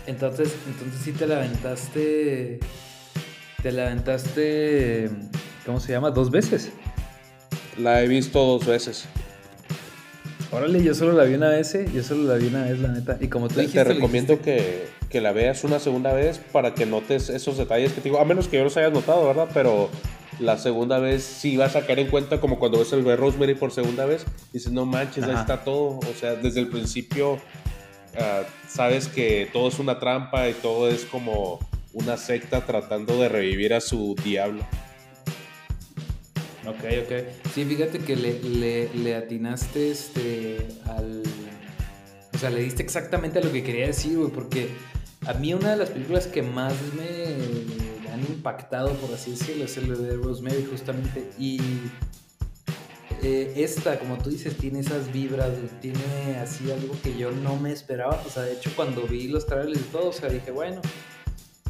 Entonces, 0.07 0.55
entonces 0.67 1.03
sí 1.03 1.13
te 1.13 1.27
la 1.27 1.37
aventaste. 1.37 2.61
Te 3.63 3.73
la 3.73 3.87
aventaste. 3.89 5.11
¿Cómo 5.67 5.81
se 5.81 5.93
llama? 5.93 6.11
¿Dos 6.11 6.31
veces? 6.31 6.71
La 7.77 8.03
he 8.03 8.09
visto 8.09 8.43
dos 8.43 8.67
veces. 8.67 9.05
Órale, 10.51 10.83
yo 10.83 10.95
solo 10.95 11.13
la 11.13 11.25
vi 11.25 11.35
una 11.35 11.51
vez, 11.51 11.77
yo 11.93 12.03
solo 12.03 12.25
la 12.25 12.35
vi 12.35 12.47
una 12.47 12.65
vez, 12.65 12.79
la 12.79 12.89
neta. 12.89 13.19
Y 13.21 13.29
como 13.29 13.49
tú 13.49 13.57
te, 13.57 13.61
dijiste. 13.61 13.85
Te 13.85 13.93
recomiendo 13.93 14.41
que, 14.41 14.89
que, 15.11 15.21
la 15.21 15.33
veas 15.33 15.65
una 15.65 15.79
segunda 15.79 16.13
vez 16.13 16.39
para 16.39 16.75
que 16.75 16.87
notes 16.87 17.29
esos 17.29 17.59
detalles 17.59 17.93
que 17.93 18.01
te 18.01 18.09
digo, 18.09 18.21
a 18.21 18.25
menos 18.25 18.49
que 18.49 18.57
yo 18.57 18.65
los 18.65 18.77
hayas 18.77 18.93
notado, 18.93 19.27
¿verdad? 19.27 19.49
Pero 19.53 19.91
la 20.39 20.57
segunda 20.57 20.99
vez 20.99 21.23
sí 21.23 21.57
vas 21.57 21.77
a 21.77 21.87
caer 21.87 21.99
en 21.99 22.09
cuenta 22.09 22.41
como 22.41 22.59
cuando 22.59 22.79
ves 22.79 22.93
el 22.93 23.05
de 23.05 23.17
Rosemary 23.17 23.55
por 23.55 23.73
segunda 23.73 24.07
vez, 24.07 24.25
dices, 24.53 24.73
no 24.73 24.87
manches, 24.87 25.25
ahí 25.25 25.35
está 25.35 25.65
todo. 25.65 25.99
O 25.99 26.15
sea, 26.19 26.35
desde 26.35 26.61
el 26.61 26.69
principio 26.69 27.39
ah, 28.19 28.43
sabes 28.69 29.09
que 29.09 29.49
todo 29.53 29.69
es 29.69 29.79
una 29.79 29.99
trampa 29.99 30.49
y 30.49 30.55
todo 30.55 30.89
es 30.89 31.05
como 31.05 31.59
una 31.93 32.17
secta 32.17 32.65
tratando 32.65 33.21
de 33.21 33.29
revivir 33.29 33.75
a 33.75 33.81
su 33.81 34.15
diablo. 34.25 34.65
Ok, 36.67 36.85
ok. 37.05 37.13
Sí, 37.55 37.65
fíjate 37.65 37.99
que 37.99 38.17
le, 38.17 38.89
le, 38.95 39.15
atinaste 39.17 39.91
este 39.91 40.69
al... 40.87 41.23
O 42.33 42.39
sea, 42.39 42.51
le 42.51 42.63
diste 42.63 42.83
exactamente 42.83 43.39
a 43.39 43.43
lo 43.43 43.51
que 43.51 43.63
quería 43.63 43.87
decir, 43.87 44.17
güey, 44.17 44.31
porque 44.31 44.69
a 45.27 45.35
mí 45.35 45.53
una 45.55 45.71
de 45.71 45.77
las 45.77 45.91
películas 45.91 46.27
que 46.27 46.43
más 46.43 46.75
me 46.97 48.11
han 48.13 48.21
impactado, 48.21 48.93
por 48.95 49.15
así 49.15 49.33
decirlo, 49.33 49.65
es 49.65 49.77
el 49.77 50.03
de 50.03 50.17
Rosemary 50.17 50.67
justamente. 50.69 51.31
Y 51.39 51.61
eh, 53.23 53.53
esta, 53.57 53.99
como 53.99 54.17
tú 54.19 54.31
dices, 54.31 54.57
tiene 54.57 54.81
esas 54.81 55.13
vibras, 55.13 55.51
tiene 55.81 56.39
así 56.43 56.71
algo 56.71 56.95
que 57.03 57.17
yo 57.17 57.31
no 57.31 57.57
me 57.57 57.71
esperaba. 57.73 58.23
O 58.27 58.31
sea, 58.31 58.45
de 58.45 58.55
hecho, 58.55 58.71
cuando 58.75 59.03
vi 59.03 59.29
los 59.29 59.47
trailers 59.47 59.81
y 59.81 59.85
todo, 59.85 60.09
o 60.09 60.13
sea, 60.13 60.31
dije, 60.31 60.51
bueno, 60.51 60.81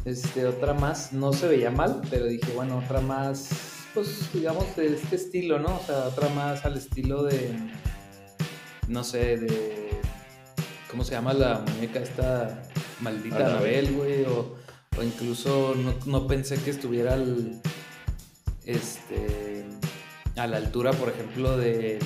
este, 0.05 0.45
otra 0.45 0.73
más, 0.73 1.11
no 1.11 1.33
se 1.33 1.47
veía 1.47 1.71
mal, 1.71 2.01
pero 2.09 2.25
dije, 2.25 2.51
bueno, 2.55 2.77
otra 2.77 3.01
más, 3.01 3.49
pues 3.93 4.31
digamos 4.33 4.75
de 4.77 4.95
este 4.95 5.17
estilo, 5.17 5.59
¿no? 5.59 5.75
O 5.75 5.83
sea, 5.85 6.05
otra 6.05 6.29
más 6.29 6.65
al 6.65 6.77
estilo 6.77 7.23
de, 7.23 7.53
no 8.87 9.03
sé, 9.03 9.37
de, 9.37 9.89
¿cómo 10.89 11.03
se 11.03 11.11
llama 11.11 11.33
la 11.33 11.59
muñeca 11.59 11.99
esta 11.99 12.70
maldita 13.01 13.37
Anabel, 13.37 13.93
güey? 13.93 14.25
O 14.25 14.61
o 14.97 15.03
incluso 15.03 15.73
no, 16.05 16.27
pensé 16.27 16.61
que 16.61 16.69
estuviera 16.69 17.13
al, 17.13 17.61
este, 18.65 19.65
a 20.35 20.47
la 20.47 20.57
altura, 20.57 20.91
por 20.91 21.09
ejemplo, 21.09 21.57
del 21.57 21.99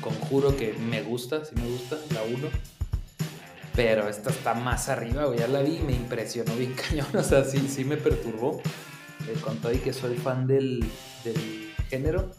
conjuro 0.00 0.56
que 0.56 0.72
me 0.74 1.02
gusta, 1.02 1.44
sí 1.44 1.56
me 1.56 1.68
gusta, 1.68 1.98
la 2.14 2.22
1. 2.22 2.48
Pero 3.74 4.08
esta 4.08 4.30
está 4.30 4.54
más 4.54 4.88
arriba, 4.88 5.24
güey. 5.24 5.38
Ya 5.40 5.48
la 5.48 5.62
vi 5.62 5.76
y 5.76 5.80
me 5.80 5.92
impresionó 5.92 6.54
bien 6.54 6.74
cañón. 6.88 7.08
O 7.14 7.22
sea, 7.22 7.44
sí, 7.44 7.66
sí 7.68 7.84
me 7.84 7.96
perturbó. 7.96 8.60
Eh, 9.28 9.36
con 9.40 9.58
todo 9.58 9.72
y 9.72 9.78
que 9.78 9.92
soy 9.92 10.16
fan 10.16 10.46
del, 10.46 10.84
del, 11.24 11.72
género. 11.88 12.30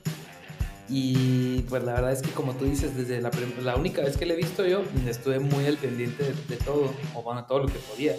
Y 0.93 1.61
pues 1.69 1.85
la 1.85 1.93
verdad 1.93 2.11
es 2.11 2.21
que 2.21 2.31
como 2.31 2.53
tú 2.53 2.65
dices, 2.65 2.97
desde 2.97 3.21
la, 3.21 3.31
la 3.63 3.77
única 3.77 4.01
vez 4.01 4.17
que 4.17 4.25
la 4.25 4.33
he 4.33 4.35
visto 4.35 4.67
yo, 4.67 4.83
estuve 5.07 5.39
muy 5.39 5.65
al 5.65 5.77
pendiente 5.77 6.33
de, 6.49 6.57
todo, 6.57 6.93
o 7.15 7.23
bueno, 7.23 7.45
todo 7.45 7.59
lo 7.59 7.67
que 7.67 7.79
podía. 7.79 8.15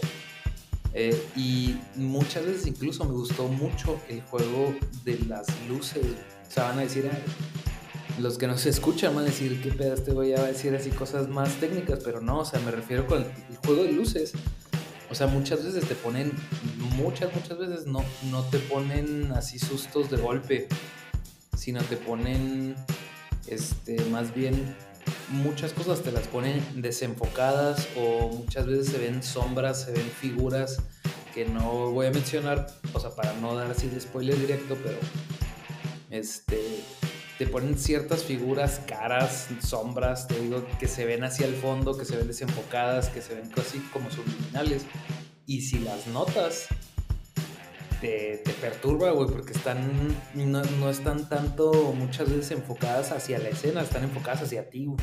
Eh, 0.94 1.22
y 1.36 1.76
muchas 1.96 2.46
veces 2.46 2.66
incluso 2.66 3.04
me 3.04 3.12
gustó 3.12 3.46
mucho 3.48 4.00
el 4.08 4.22
juego 4.22 4.74
de 5.04 5.18
las 5.28 5.46
luces. 5.68 6.02
O 6.48 6.50
sea, 6.50 6.64
van 6.64 6.78
a 6.78 6.82
decir, 6.82 7.10
los 8.18 8.38
que 8.38 8.46
nos 8.46 8.64
escuchan 8.66 9.14
van 9.14 9.24
a 9.24 9.26
decir, 9.26 9.60
¿qué 9.60 9.70
pedo 9.70 9.92
este 9.92 10.12
voy 10.12 10.32
a 10.32 10.42
decir 10.42 10.74
así 10.74 10.88
cosas 10.88 11.28
más 11.28 11.52
técnicas? 11.56 12.00
Pero 12.02 12.22
no, 12.22 12.38
o 12.38 12.44
sea, 12.46 12.58
me 12.60 12.70
refiero 12.70 13.06
con 13.06 13.18
el, 13.18 13.56
juego 13.66 13.84
de 13.84 13.92
luces. 13.92 14.32
O 15.10 15.14
sea, 15.14 15.26
muchas 15.26 15.62
veces 15.62 15.86
te 15.86 15.94
ponen, 15.94 16.32
muchas, 16.96 17.34
muchas 17.34 17.58
veces 17.58 17.84
no, 17.84 18.02
no 18.30 18.44
te 18.44 18.58
ponen 18.60 19.30
así 19.32 19.58
sustos 19.58 20.10
de 20.10 20.16
golpe, 20.16 20.68
sino 21.62 21.80
te 21.84 21.96
ponen, 21.96 22.74
este, 23.46 24.04
más 24.06 24.34
bien 24.34 24.74
muchas 25.28 25.72
cosas 25.72 26.02
te 26.02 26.10
las 26.10 26.26
ponen 26.26 26.60
desenfocadas 26.82 27.86
o 27.96 28.30
muchas 28.30 28.66
veces 28.66 28.88
se 28.88 28.98
ven 28.98 29.22
sombras, 29.22 29.82
se 29.82 29.92
ven 29.92 30.10
figuras 30.20 30.78
que 31.32 31.44
no 31.44 31.92
voy 31.92 32.08
a 32.08 32.10
mencionar, 32.10 32.66
o 32.92 32.98
sea, 32.98 33.10
para 33.10 33.32
no 33.34 33.54
dar 33.54 33.70
así 33.70 33.86
de 33.86 34.00
spoiler 34.00 34.36
directo, 34.40 34.76
pero 34.82 34.98
este 36.10 36.82
te 37.38 37.46
ponen 37.46 37.78
ciertas 37.78 38.24
figuras, 38.24 38.80
caras, 38.84 39.46
sombras, 39.64 40.26
te 40.26 40.40
digo, 40.40 40.66
que 40.80 40.88
se 40.88 41.04
ven 41.04 41.22
hacia 41.22 41.46
el 41.46 41.54
fondo, 41.54 41.96
que 41.96 42.04
se 42.04 42.16
ven 42.16 42.26
desenfocadas, 42.26 43.08
que 43.08 43.22
se 43.22 43.36
ven 43.36 43.48
así 43.56 43.78
como 43.92 44.10
subliminales. 44.10 44.82
Y 45.46 45.62
si 45.62 45.78
las 45.78 46.08
notas, 46.08 46.66
te, 48.02 48.42
perturba, 48.60 49.12
güey, 49.12 49.28
porque 49.28 49.52
están, 49.52 49.78
no, 50.34 50.90
están 50.90 51.28
tanto 51.28 51.94
muchas 51.96 52.28
veces 52.28 52.50
enfocadas 52.50 53.12
hacia 53.12 53.38
la 53.38 53.48
escena, 53.48 53.82
están 53.82 54.02
enfocadas 54.02 54.42
hacia 54.42 54.68
ti, 54.68 54.86
güey. 54.86 54.98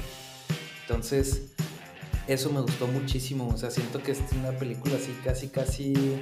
Entonces, 0.82 1.54
eso 2.28 2.52
me 2.52 2.60
gustó 2.60 2.88
muchísimo, 2.88 3.48
o 3.48 3.58
sea, 3.58 3.72
siento 3.72 4.04
que 4.04 4.12
es 4.12 4.20
una 4.38 4.52
película 4.52 4.96
así, 4.98 5.18
casi, 5.24 5.48
casi 5.48 6.20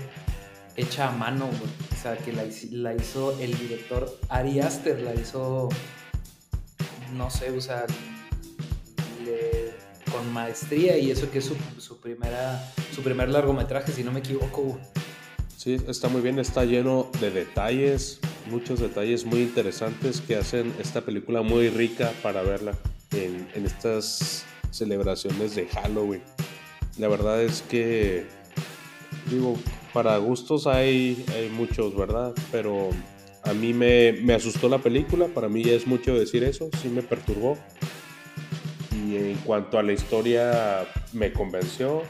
hecha 0.76 1.10
a 1.10 1.12
mano, 1.12 1.48
güey. 1.48 1.72
O 1.92 2.02
sea, 2.02 2.16
que 2.16 2.32
la, 2.32 2.44
la 2.72 2.94
hizo 2.94 3.38
el 3.40 3.58
director 3.58 4.16
Ari 4.30 4.60
Aster, 4.60 5.02
la 5.02 5.16
hizo, 5.16 5.70
no 7.16 7.32
sé, 7.32 7.50
o 7.50 7.60
sea, 7.60 7.86
con 10.12 10.32
maestría 10.32 10.98
y 10.98 11.10
eso 11.10 11.30
que 11.32 11.40
es 11.40 11.46
su, 11.46 11.56
su, 11.80 12.00
primera, 12.00 12.72
su 12.94 13.02
primer 13.02 13.30
largometraje, 13.30 13.92
si 13.92 14.04
no 14.04 14.12
me 14.12 14.20
equivoco, 14.20 14.62
güey. 14.62 15.07
Sí, 15.58 15.76
está 15.88 16.08
muy 16.08 16.22
bien, 16.22 16.38
está 16.38 16.66
lleno 16.66 17.10
de 17.20 17.32
detalles, 17.32 18.20
muchos 18.52 18.80
detalles 18.80 19.26
muy 19.26 19.42
interesantes 19.42 20.22
que 20.22 20.36
hacen 20.36 20.72
esta 20.80 21.02
película 21.02 21.42
muy 21.42 21.70
rica 21.70 22.14
para 22.22 22.44
verla 22.44 22.74
en, 23.12 23.48
estas 23.66 24.46
celebraciones 24.70 25.56
de 25.56 25.66
Halloween. 25.66 26.22
La 27.00 27.08
verdad 27.08 27.42
es 27.42 27.64
que, 27.64 28.28
digo, 29.32 29.58
para 29.94 30.16
gustos 30.18 30.68
hay, 30.68 31.26
hay 31.36 31.50
muchos, 31.50 31.98
¿verdad? 31.98 32.36
Pero 32.52 32.92
a 33.42 33.54
mí 33.56 33.74
me, 33.74 34.12
me, 34.12 34.36
asustó 34.36 34.70
la 34.70 34.78
película, 34.78 35.26
para 35.26 35.50
mí 35.50 35.64
ya 35.64 35.74
es 35.74 35.88
mucho 35.88 36.14
decir 36.14 36.44
eso, 36.44 36.70
sí 36.84 36.88
me 36.88 37.02
perturbó. 37.02 37.58
Y 38.94 39.16
en 39.16 39.38
cuanto 39.38 39.80
a 39.80 39.84
la 39.84 39.94
historia, 39.94 40.86
me 41.14 41.34
convenció, 41.34 42.04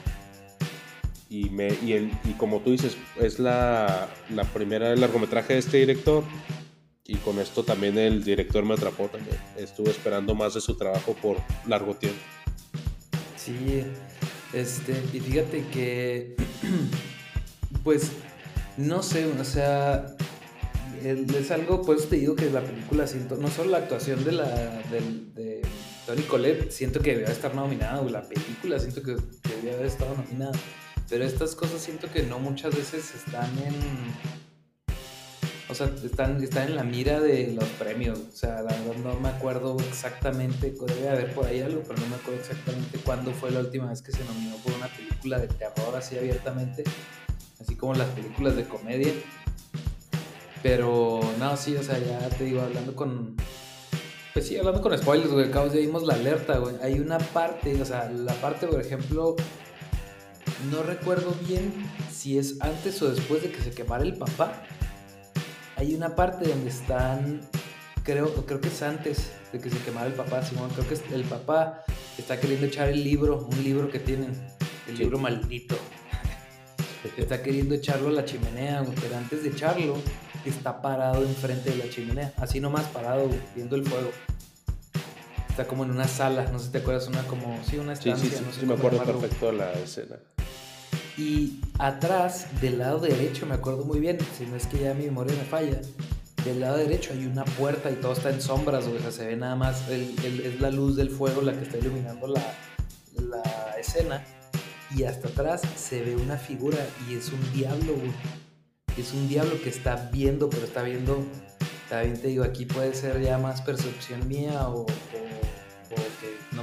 y, 1.30 1.50
me, 1.50 1.70
y, 1.84 1.94
el, 1.94 2.12
y 2.24 2.34
como 2.34 2.60
tú 2.60 2.72
dices, 2.72 2.98
es 3.20 3.40
la, 3.40 4.10
la 4.34 4.44
primera 4.46 4.96
largometraje 4.96 5.54
de 5.54 5.60
este 5.60 5.78
director 5.78 6.24
y 7.08 7.16
con 7.18 7.40
esto 7.40 7.64
también 7.64 7.98
el 7.98 8.24
director 8.24 8.66
me 8.66 8.74
atrapó. 8.74 9.10
Estuve 9.58 9.92
esperando 9.92 10.36
más 10.36 10.54
de 10.54 10.62
su 10.62 10.76
trabajo 10.76 11.16
por 11.22 11.38
largo 11.66 11.96
tiempo. 11.96 12.20
Sí, 13.38 13.84
este, 14.54 15.02
y 15.14 15.20
fíjate 15.22 15.66
que, 15.72 16.36
pues, 17.84 18.12
no 18.76 19.02
sé, 19.02 19.26
o 19.26 19.44
sea, 19.46 20.18
es 21.02 21.52
algo, 21.52 21.82
pues 21.82 22.10
te 22.10 22.18
digo 22.18 22.36
que 22.36 22.50
la 22.50 22.62
película 22.62 23.08
siento, 23.08 23.38
no 23.38 23.50
solo 23.50 23.72
la 23.72 23.78
actuación 23.78 24.26
de 24.26 24.34
la, 24.34 24.50
de, 24.92 25.02
de 25.34 25.62
Tony 26.06 26.24
Colette, 26.24 26.72
siento 26.72 27.00
que 27.00 27.16
debía 27.16 27.32
estar 27.32 27.56
nominada, 27.56 28.02
o 28.02 28.10
la 28.10 28.22
película 28.24 28.80
siento 28.80 29.02
que 29.02 29.16
debía 29.48 29.76
haber 29.76 29.86
estado 29.86 30.14
nominada 30.16 30.52
pero 31.10 31.24
estas 31.24 31.56
cosas 31.56 31.82
siento 31.82 32.12
que 32.12 32.24
no 32.24 32.40
muchas 32.40 32.76
veces 32.76 33.16
están 33.16 33.50
en. 33.60 33.76
o 35.70 35.74
sea, 35.74 35.90
están, 36.04 36.44
están 36.44 36.68
en 36.68 36.76
la 36.76 36.84
mira 36.84 37.22
de 37.22 37.54
los 37.54 37.66
premios. 37.80 38.20
O 38.20 38.36
sea, 38.36 38.62
la 38.62 38.76
verdad 38.76 38.96
no 39.04 39.20
me 39.20 39.30
acuerdo 39.30 39.78
exactamente, 39.88 40.74
debe 40.88 41.10
haber 41.10 41.34
por 41.34 41.46
ahí 41.46 41.62
algo, 41.62 41.82
pero 41.88 42.00
no 42.02 42.08
me 42.08 42.16
acuerdo 42.16 42.42
exactamente 42.42 43.00
cuándo 43.00 43.32
fue 43.32 43.52
la 43.52 43.62
última 43.62 43.90
vez 43.90 44.02
que 44.02 44.12
se 44.12 44.24
nominó 44.26 44.58
por 44.58 44.74
una 44.74 44.88
película 44.88 45.40
de 45.40 45.48
terror 45.48 45.96
así 45.96 46.18
abiertamente, 46.18 46.84
así 47.62 47.76
como 47.76 47.94
las 47.94 48.10
películas 48.10 48.56
de 48.56 48.66
comedia. 48.66 49.14
Pero 50.62 51.22
no, 51.40 51.56
sí, 51.56 51.76
o 51.76 51.84
sea, 51.84 52.00
ya 52.00 52.20
te 52.30 52.44
digo, 52.44 52.62
hablando 52.62 52.96
con. 52.96 53.38
Pues 54.34 54.48
sí, 54.48 54.58
hablando 54.58 54.82
con 54.82 54.96
spoilers, 54.98 55.32
güey, 55.32 55.48
acabamos 55.48 55.74
ya 55.74 55.80
vimos 55.80 56.04
la 56.04 56.16
alerta, 56.16 56.58
güey. 56.58 56.76
Hay 56.84 57.00
una 57.00 57.18
parte, 57.18 57.82
o 57.82 57.86
sea, 57.86 58.10
la 58.10 58.34
parte, 58.34 58.68
por 58.68 58.82
ejemplo, 58.82 59.36
no 60.72 60.84
recuerdo 60.84 61.36
bien 61.48 61.72
si 62.12 62.38
es 62.38 62.60
antes 62.62 63.02
o 63.02 63.10
después 63.10 63.44
de 63.44 63.52
que 63.52 63.62
se 63.62 63.72
quemara 63.72 64.04
el 64.04 64.18
papá 64.18 64.64
hay 65.78 65.94
una 65.94 66.16
parte 66.16 66.50
donde 66.50 66.70
están, 66.70 67.42
creo, 68.04 68.34
creo 68.46 68.60
que 68.60 68.68
es 68.68 68.82
antes 68.82 69.32
de 69.54 69.60
que 69.60 69.70
se 69.70 69.78
quemara 69.80 70.08
el 70.08 70.14
papá, 70.14 70.44
Simón, 70.44 70.72
creo 70.72 70.88
que 70.88 71.16
el 71.16 71.24
papá 71.24 71.84
está 72.18 72.40
queriendo 72.40 72.66
echar 72.66 72.90
el 72.90 73.04
libro, 73.04 73.48
un 73.50 73.64
libro 73.64 73.90
que 73.90 74.00
tienen, 74.00 74.36
el 74.88 74.98
libro 74.98 75.20
maldito. 75.20 75.78
Está 77.18 77.42
queriendo 77.42 77.74
echarlo 77.74 78.10
a 78.10 78.12
la 78.12 78.26
chimenea, 78.26 78.84
pero 79.02 79.16
antes 79.16 79.44
de 79.44 79.50
echarlo, 79.50 79.96
está 80.46 80.82
parado 80.82 81.24
enfrente 81.24 81.70
de 81.70 81.78
la 81.78 81.90
chimenea, 81.90 82.34
así 82.38 82.60
nomás 82.60 82.86
parado, 82.88 83.30
viendo 83.56 83.76
el 83.78 83.86
fuego. 83.86 84.10
Está 85.48 85.68
como 85.68 85.86
en 85.86 85.92
una 85.92 86.08
sala, 86.08 86.50
no 86.52 86.60
sé 86.60 86.66
si 86.66 86.72
te 86.72 86.80
acuerdas, 86.80 87.08
una 87.08 87.24
como, 87.24 87.58
sí, 87.64 87.78
una 87.78 87.94
estancia. 87.94 88.30
Sí, 88.30 88.36
sí, 88.36 88.44
no 88.46 88.52
sé 88.52 88.60
sí 88.60 88.66
me 88.66 88.74
acuerdo 88.74 89.02
perfecto 89.04 89.46
de 89.48 89.54
la 89.54 89.72
escena. 89.74 90.18
Y 91.18 91.62
atrás, 91.80 92.48
del 92.62 92.78
lado 92.78 93.00
derecho, 93.00 93.46
me 93.48 93.56
acuerdo 93.56 93.84
muy 93.84 94.00
bien, 94.00 94.20
si 94.38 94.46
no 94.46 94.56
es 94.56 94.68
que 94.68 94.80
ya 94.80 94.94
mi 94.94 95.06
memoria 95.06 95.36
me 95.36 95.44
falla, 95.44 95.82
del 96.46 96.60
lado 96.60 96.78
derecho 96.78 97.12
hay 97.14 97.26
una 97.26 97.44
puerta 97.44 97.90
y 97.90 97.96
todo 97.96 98.14
está 98.14 98.30
en 98.30 98.40
sombras, 98.40 98.86
o 98.86 99.00
sea, 99.00 99.12
se 99.12 99.26
ve 99.26 99.36
nada 99.36 99.56
más, 99.56 99.90
es 99.90 100.62
la 100.62 100.70
luz 100.70 100.96
del 100.96 101.10
fuego 101.10 101.42
la 101.42 101.54
que 101.54 101.64
está 101.64 101.78
iluminando 101.78 102.28
la, 102.28 102.42
la 103.16 103.44
escena. 103.80 104.24
Y 104.96 105.04
hasta 105.04 105.28
atrás 105.28 105.62
se 105.76 106.02
ve 106.02 106.16
una 106.16 106.38
figura 106.38 106.78
y 107.10 107.16
es 107.16 107.32
un 107.34 107.54
diablo, 107.54 107.96
güey. 107.96 108.12
Es 108.96 109.14
un 109.14 109.28
diablo 109.28 109.60
que 109.62 109.70
está 109.70 110.10
viendo, 110.12 110.50
pero 110.50 110.66
está 110.66 110.84
viendo, 110.84 111.24
también 111.90 112.20
te 112.20 112.30
digo, 112.30 112.44
aquí 112.44 112.66
puede 112.66 112.94
ser 112.94 113.22
ya 113.22 113.38
más 113.38 113.62
percepción 113.62 114.28
mía 114.28 114.70
o 114.70 114.86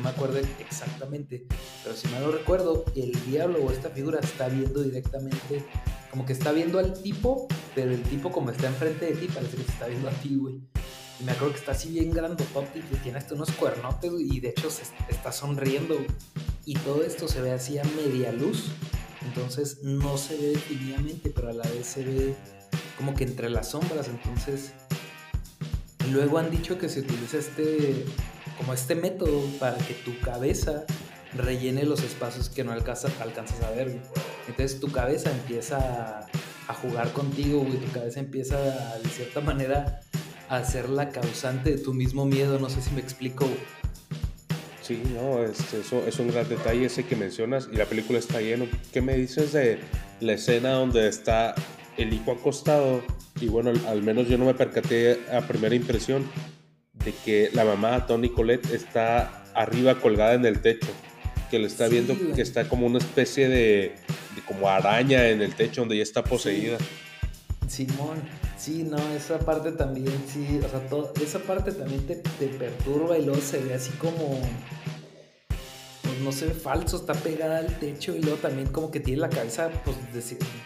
me 0.05 0.11
acuerdo 0.11 0.39
exactamente, 0.61 1.47
pero 1.83 1.97
si 1.97 2.07
mal 2.09 2.23
lo 2.23 2.31
recuerdo, 2.31 2.85
el 2.95 3.13
diablo 3.25 3.65
o 3.65 3.73
esta 3.73 3.89
figura 3.89 4.21
está 4.21 4.49
viendo 4.49 4.83
directamente, 4.83 5.65
como 6.11 6.27
que 6.27 6.35
está 6.35 6.53
viendo 6.53 6.79
al 6.79 6.93
tipo, 6.93 7.49
pero 7.75 7.91
el 7.91 8.03
tipo 8.03 8.31
como 8.31 8.51
está 8.51 8.67
enfrente 8.67 9.07
de 9.07 9.13
ti, 9.13 9.29
parece 9.33 9.57
que 9.57 9.65
se 9.65 9.73
está 9.73 9.87
viendo 9.87 10.09
a 10.11 10.13
ti, 10.13 10.37
güey. 10.37 10.61
Y 11.19 11.25
me 11.25 11.33
acuerdo 11.33 11.55
que 11.55 11.61
está 11.61 11.73
así 11.73 11.89
bien 11.89 12.11
grandotote 12.11 12.81
y 12.81 12.83
que 12.83 12.97
tiene 12.97 13.17
hasta 13.17 13.35
unos 13.35 13.51
cuernotes, 13.53 14.13
y 14.19 14.41
de 14.41 14.51
hecho 14.51 14.71
se 14.71 14.83
está 15.09 15.33
sonriendo, 15.33 15.97
Y 16.67 16.75
todo 16.75 17.03
esto 17.03 17.29
se 17.29 17.43
ve 17.43 17.53
así 17.53 17.79
a 17.79 17.85
media 17.85 18.33
luz, 18.33 18.69
entonces 19.27 19.83
no 19.83 20.17
se 20.17 20.37
ve 20.37 20.47
definitivamente, 20.49 21.31
pero 21.35 21.49
a 21.49 21.53
la 21.53 21.65
vez 21.65 21.87
se 21.87 22.05
ve 22.05 22.35
como 22.99 23.15
que 23.15 23.25
entre 23.25 23.49
las 23.49 23.71
sombras, 23.71 24.09
entonces... 24.09 24.73
Luego 26.13 26.37
han 26.37 26.51
dicho 26.51 26.77
que 26.77 26.91
se 26.91 27.01
utiliza 27.01 27.39
este 27.39 28.05
como 28.59 28.73
este 28.73 28.95
método 28.95 29.43
para 29.59 29.77
que 29.79 29.95
tu 29.95 30.19
cabeza 30.21 30.85
rellene 31.37 31.85
los 31.85 32.03
espacios 32.03 32.49
que 32.49 32.65
no 32.65 32.73
alcanzas, 32.73 33.13
a 33.21 33.71
ver. 33.71 34.01
Entonces 34.49 34.81
tu 34.81 34.91
cabeza 34.91 35.31
empieza 35.31 36.27
a, 36.69 36.75
jugar 36.75 37.13
contigo, 37.13 37.67
y 37.69 37.77
Tu 37.77 37.93
cabeza 37.93 38.21
empieza 38.21 38.57
de 39.03 39.09
cierta 39.09 39.41
manera 39.41 40.01
a 40.49 40.65
ser 40.65 40.89
la 40.89 41.11
causante 41.11 41.71
de 41.71 41.79
tu 41.79 41.95
mismo 41.95 42.25
miedo. 42.25 42.59
No 42.59 42.71
sé 42.71 42.81
si 42.81 42.91
me 42.93 43.01
explico. 43.01 43.49
Sí, 44.83 45.03
no, 45.15 45.43
es, 45.43 45.73
eso 45.73 46.07
es 46.07 46.19
un 46.19 46.29
gran 46.29 46.49
detalle 46.49 46.87
ese 46.87 47.05
que 47.05 47.17
mencionas 47.17 47.69
y 47.73 47.77
la 47.77 47.87
película 47.87 48.19
está 48.19 48.41
lleno. 48.41 48.67
¿Qué 48.93 49.01
me 49.01 49.17
dices 49.17 49.53
de 49.53 49.79
la 50.21 50.35
escena 50.35 50.73
donde 50.73 51.09
está 51.09 51.55
el 51.97 52.13
hijo 52.13 52.33
acostado? 52.33 53.03
Y 53.41 53.49
bueno, 53.49 53.73
al 53.89 54.03
menos 54.03 54.29
yo 54.29 54.37
no 54.37 54.45
me 54.45 54.55
percaté 54.55 55.21
a 55.33 55.41
primera 55.47 55.75
impresión, 55.75 56.25
de 57.05 57.13
que 57.25 57.51
la 57.53 57.65
mamá, 57.65 58.07
Tony 58.07 58.31
Colette, 58.31 58.73
está 58.73 59.45
arriba 59.55 60.01
colgada 60.01 60.35
en 60.35 60.45
el 60.47 60.61
techo, 60.61 60.89
que 61.51 61.59
le 61.59 61.67
está 61.67 61.89
viendo 61.89 62.17
que 62.35 62.43
está 62.43 62.69
como 62.69 62.87
una 62.87 62.99
especie 62.99 63.49
de, 63.49 63.95
como 64.47 64.69
araña 64.69 65.29
en 65.29 65.43
el 65.43 65.55
techo 65.55 65.83
donde 65.83 65.97
ya 65.97 66.03
está 66.03 66.25
poseída. 66.25 66.79
Simón, 67.69 68.23
sí, 68.59 68.85
no, 68.85 68.99
esa 69.15 69.39
parte 69.39 69.73
también, 69.73 70.13
sí, 70.27 70.61
o 70.65 70.69
sea, 70.69 70.81
todo, 70.89 71.13
esa 71.23 71.39
parte 71.41 71.73
también 71.73 72.07
te, 72.07 72.17
perturba 72.17 73.19
y 73.19 73.25
luego 73.25 73.41
se 73.41 73.59
ve 73.59 73.75
así 73.75 73.91
como, 73.93 74.41
pues 76.03 76.21
no 76.21 76.31
se 76.31 76.47
ve 76.47 76.55
falso, 76.55 76.97
está 76.97 77.15
pegada 77.15 77.59
al 77.59 77.79
techo 77.79 78.15
y 78.15 78.21
luego 78.21 78.39
también 78.39 78.69
como 78.69 78.91
que 78.91 79.01
tiene 79.01 79.23
la 79.23 79.31
cabeza, 79.31 79.71
pues, 79.85 79.97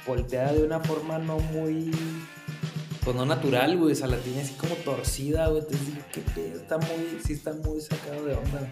volteada 0.06 0.52
de 0.52 0.64
una 0.64 0.80
forma 0.80 1.18
no 1.18 1.38
muy 1.38 1.90
pues 3.08 3.16
no 3.16 3.24
natural, 3.24 3.74
güey. 3.78 3.92
O 3.92 3.94
sea, 3.94 4.06
la 4.06 4.18
tiene 4.18 4.42
así 4.42 4.52
como 4.52 4.74
torcida, 4.74 5.48
güey. 5.48 5.62
Entonces 5.62 5.86
digo, 5.86 6.02
¿qué 6.12 6.20
pedo? 6.20 6.60
Está 6.60 6.76
muy, 6.76 7.18
sí 7.24 7.32
está 7.32 7.54
muy 7.54 7.80
sacado 7.80 8.26
de 8.26 8.34
onda. 8.34 8.70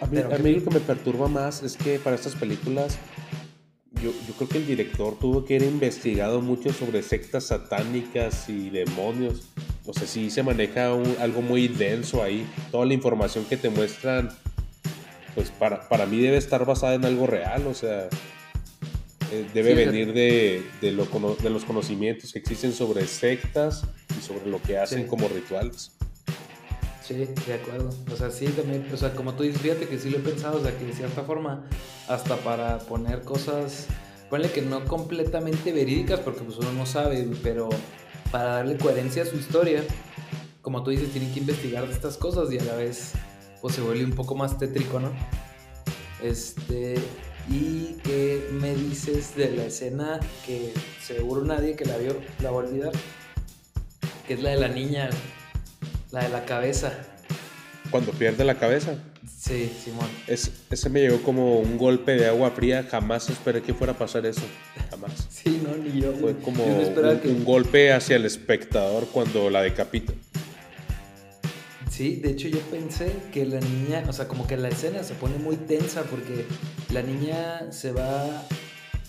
a 0.00 0.06
mí, 0.06 0.18
a 0.18 0.38
mí 0.38 0.52
lo 0.54 0.64
que 0.64 0.70
me 0.70 0.80
perturba 0.80 1.28
más 1.28 1.62
es 1.62 1.76
que 1.76 2.00
para 2.00 2.16
estas 2.16 2.34
películas, 2.34 2.98
yo, 4.02 4.10
yo 4.26 4.34
creo 4.34 4.48
que 4.48 4.58
el 4.58 4.66
director 4.66 5.16
tuvo 5.20 5.44
que 5.44 5.54
haber 5.54 5.68
investigado 5.68 6.40
mucho 6.40 6.72
sobre 6.72 7.04
sectas 7.04 7.44
satánicas 7.44 8.48
y 8.48 8.70
demonios. 8.70 9.42
O 9.86 9.92
sea, 9.92 10.08
sí 10.08 10.30
se 10.30 10.42
maneja 10.42 10.92
algo 11.20 11.40
muy 11.40 11.68
denso 11.68 12.24
ahí. 12.24 12.44
Toda 12.72 12.86
la 12.86 12.94
información 12.94 13.44
que 13.44 13.56
te 13.56 13.70
muestran, 13.70 14.30
pues 15.36 15.52
para, 15.52 15.88
para 15.88 16.06
mí 16.06 16.18
debe 16.18 16.38
estar 16.38 16.66
basada 16.66 16.94
en 16.94 17.04
algo 17.04 17.28
real. 17.28 17.68
O 17.68 17.74
sea, 17.74 18.08
eh, 19.32 19.46
debe 19.54 19.74
venir 19.74 20.12
de, 20.12 20.62
de, 20.80 20.92
los 20.92 21.64
conocimientos 21.64 22.32
que 22.32 22.38
existen 22.38 22.72
sobre 22.72 23.06
sectas 23.06 23.84
y 24.18 24.22
sobre 24.22 24.50
lo 24.50 24.60
que 24.60 24.78
hacen 24.78 25.06
como 25.06 25.28
rituales. 25.28 25.92
Sí, 27.02 27.14
de 27.46 27.54
acuerdo. 27.54 27.90
O 28.12 28.16
sea, 28.16 28.30
sí, 28.30 28.46
también, 28.46 28.86
o 28.92 28.96
sea, 28.96 29.12
como 29.14 29.34
tú 29.34 29.42
dices, 29.42 29.60
fíjate 29.60 29.88
que 29.88 29.98
sí 29.98 30.10
lo 30.10 30.18
he 30.18 30.20
pensado, 30.20 30.58
o 30.58 30.62
sea, 30.62 30.76
que 30.76 30.84
de 30.84 30.92
cierta 30.92 31.22
forma, 31.22 31.64
hasta 32.08 32.36
para 32.36 32.78
poner 32.78 33.22
cosas, 33.22 33.86
ponle 34.28 34.50
que 34.50 34.62
no 34.62 34.84
completamente 34.84 35.72
verídicas, 35.72 36.20
porque 36.20 36.40
pues 36.42 36.58
uno 36.58 36.72
no 36.72 36.86
sabe, 36.86 37.28
pero 37.42 37.68
para 38.30 38.56
darle 38.56 38.76
coherencia 38.76 39.24
a 39.24 39.26
su 39.26 39.36
historia, 39.36 39.82
como 40.62 40.82
tú 40.82 40.90
dices, 40.90 41.10
tienen 41.10 41.32
que 41.32 41.40
investigar 41.40 41.86
de 41.86 41.92
estas 41.92 42.16
cosas 42.16 42.52
y 42.52 42.58
a 42.58 42.64
la 42.64 42.76
vez, 42.76 43.12
pues 43.60 43.74
se 43.74 43.80
vuelve 43.80 44.04
un 44.04 44.12
poco 44.12 44.34
más 44.34 44.58
tétrico, 44.58 45.00
¿no? 45.00 45.10
Este, 46.22 46.94
¿Y 47.50 47.96
qué 48.04 48.48
me 48.52 48.74
dices 48.76 49.34
de 49.34 49.50
la 49.50 49.64
escena 49.64 50.20
que 50.46 50.72
seguro 51.02 51.44
nadie 51.44 51.74
que 51.74 51.84
la 51.84 51.96
vio 51.96 52.16
la 52.40 52.52
va 52.52 52.60
a 52.60 52.64
olvidar? 52.64 52.92
Que 54.28 54.34
es 54.34 54.42
la 54.42 54.50
de 54.50 54.60
la 54.60 54.68
niña, 54.68 55.10
la 56.12 56.22
de 56.22 56.28
la 56.28 56.44
cabeza. 56.44 56.92
Cuando 57.90 58.12
pierde 58.12 58.44
la 58.44 58.54
cabeza. 58.54 58.94
Sí, 59.26 59.72
Simón. 59.82 60.06
Es, 60.28 60.52
ese 60.70 60.88
me 60.90 61.00
llegó 61.00 61.22
como 61.22 61.58
un 61.58 61.76
golpe 61.76 62.12
de 62.12 62.28
agua 62.28 62.52
fría. 62.52 62.86
Jamás 62.88 63.28
esperé 63.28 63.62
que 63.62 63.74
fuera 63.74 63.94
a 63.94 63.98
pasar 63.98 64.26
eso. 64.26 64.42
Jamás. 64.90 65.10
Sí, 65.30 65.60
no, 65.64 65.74
ni 65.74 66.00
yo. 66.00 66.12
Fue 66.12 66.36
como 66.36 66.62
un, 66.64 67.44
golpe 67.44 67.92
hacia 67.92 68.16
el 68.16 68.26
espectador 68.26 69.08
cuando 69.08 69.48
la 69.48 69.62
decapita. 69.62 70.12
Sí, 72.00 72.16
de 72.16 72.30
hecho 72.30 72.48
yo 72.48 72.60
pensé 72.70 73.14
que 73.30 73.44
la 73.44 73.60
niña, 73.60 74.02
o 74.08 74.12
sea, 74.14 74.26
como 74.26 74.46
que 74.46 74.56
la 74.56 74.68
escena 74.70 75.02
se 75.02 75.12
pone 75.12 75.36
muy 75.36 75.56
tensa 75.56 76.02
porque 76.04 76.46
la 76.90 77.02
niña 77.02 77.70
se 77.72 77.92
va, 77.92 78.24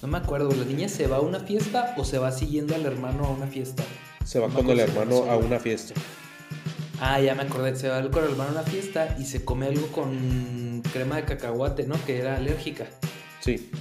no 0.01 0.09
me 0.09 0.17
acuerdo, 0.17 0.51
la 0.53 0.65
niña 0.65 0.89
se 0.89 1.07
va 1.07 1.15
a 1.15 1.19
una 1.21 1.39
fiesta 1.39 1.95
o 1.95 2.03
se 2.03 2.17
va 2.17 2.33
siguiendo 2.33 2.75
al 2.75 2.85
hermano 2.85 3.23
a 3.23 3.29
una 3.29 3.47
fiesta. 3.47 3.83
Se 4.25 4.39
va 4.39 4.49
con 4.49 4.69
el 4.69 4.77
hermano 4.77 5.23
a 5.31 5.37
una 5.37 5.57
fiesta. 5.57 5.93
Ah, 6.99 7.21
ya 7.21 7.33
me 7.33 7.43
acordé, 7.43 7.77
se 7.77 7.87
va 7.87 8.01
con 8.11 8.25
el 8.25 8.31
hermano 8.31 8.49
a 8.49 8.53
una 8.61 8.63
fiesta 8.63 9.15
y 9.17 9.23
se 9.23 9.45
come 9.45 9.67
algo 9.67 9.87
con 9.93 10.83
crema 10.91 11.15
de 11.15 11.23
cacahuate, 11.23 11.87
¿no? 11.87 11.95
Que 12.05 12.19
era 12.19 12.35
alérgica. 12.35 12.87
Sí. 13.39 13.71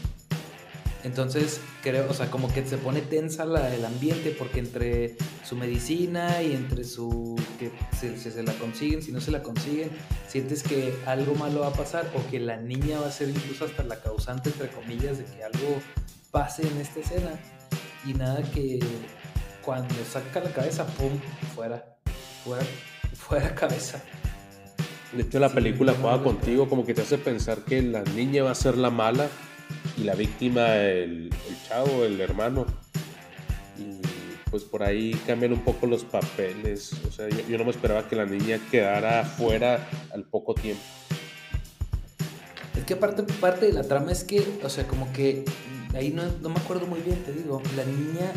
Entonces, 1.02 1.60
creo, 1.82 2.10
o 2.10 2.14
sea, 2.14 2.30
como 2.30 2.52
que 2.52 2.66
se 2.66 2.76
pone 2.76 3.00
tensa 3.00 3.46
la, 3.46 3.74
el 3.74 3.84
ambiente 3.84 4.34
porque 4.38 4.60
entre 4.60 5.16
su 5.44 5.56
medicina 5.56 6.42
y 6.42 6.52
entre 6.52 6.84
su. 6.84 7.36
que 7.58 7.70
si 7.98 8.16
se, 8.18 8.42
la 8.42 8.52
consiguen, 8.54 9.02
si 9.02 9.10
no 9.10 9.20
se 9.20 9.30
la 9.30 9.42
consiguen, 9.42 9.90
sientes 10.28 10.62
que 10.62 10.94
algo 11.06 11.34
malo 11.34 11.60
va 11.60 11.68
a 11.68 11.72
pasar 11.72 12.10
o 12.14 12.30
que 12.30 12.38
la 12.38 12.58
niña 12.58 13.00
va 13.00 13.08
a 13.08 13.12
ser 13.12 13.30
incluso 13.30 13.64
hasta 13.64 13.82
la 13.82 13.96
causante, 13.96 14.50
entre 14.50 14.68
comillas, 14.68 15.18
de 15.18 15.24
que 15.24 15.42
algo 15.42 15.80
pase 16.30 16.66
en 16.66 16.76
esta 16.78 17.00
escena. 17.00 17.30
Y 18.06 18.14
nada 18.14 18.42
que 18.42 18.80
cuando 19.62 19.94
saca 20.10 20.40
la 20.40 20.52
cabeza, 20.52 20.86
¡pum! 20.86 21.18
fuera, 21.54 21.96
fuera, 22.44 22.64
fuera 23.14 23.54
cabeza. 23.54 24.02
De 25.12 25.22
hecho, 25.22 25.40
la 25.40 25.48
película 25.48 25.94
juega 26.00 26.22
contigo, 26.22 26.68
como 26.68 26.86
que 26.86 26.94
te 26.94 27.02
hace 27.02 27.18
pensar 27.18 27.58
que 27.64 27.82
la 27.82 28.02
niña 28.02 28.44
va 28.44 28.52
a 28.52 28.54
ser 28.54 28.76
la 28.76 28.90
mala 28.90 29.28
y 30.00 30.04
la 30.04 30.14
víctima 30.14 30.76
el, 30.76 31.30
chavo, 31.68 32.04
el 32.04 32.20
hermano. 32.20 32.66
Y 33.78 34.00
pues 34.50 34.64
por 34.64 34.82
ahí 34.82 35.12
cambian 35.26 35.52
un 35.52 35.60
poco 35.60 35.86
los 35.86 36.04
papeles. 36.04 36.92
O 37.06 37.12
sea, 37.12 37.28
yo, 37.28 37.58
no 37.58 37.64
me 37.64 37.70
esperaba 37.70 38.08
que 38.08 38.16
la 38.16 38.24
niña 38.24 38.58
quedara 38.70 39.24
fuera 39.24 39.88
al 40.12 40.24
poco 40.24 40.54
tiempo. 40.54 40.82
Es 42.76 42.84
que 42.84 42.94
aparte, 42.94 43.22
parte 43.40 43.66
de 43.66 43.72
la 43.72 43.82
trama 43.82 44.10
es 44.12 44.24
que, 44.24 44.42
o 44.64 44.68
sea, 44.70 44.86
como 44.86 45.12
que 45.12 45.44
ahí 45.94 46.10
no, 46.10 46.22
no 46.40 46.48
me 46.48 46.58
acuerdo 46.58 46.86
muy 46.86 47.00
bien, 47.00 47.22
te 47.22 47.32
digo, 47.32 47.62
la 47.76 47.84
niña 47.84 48.32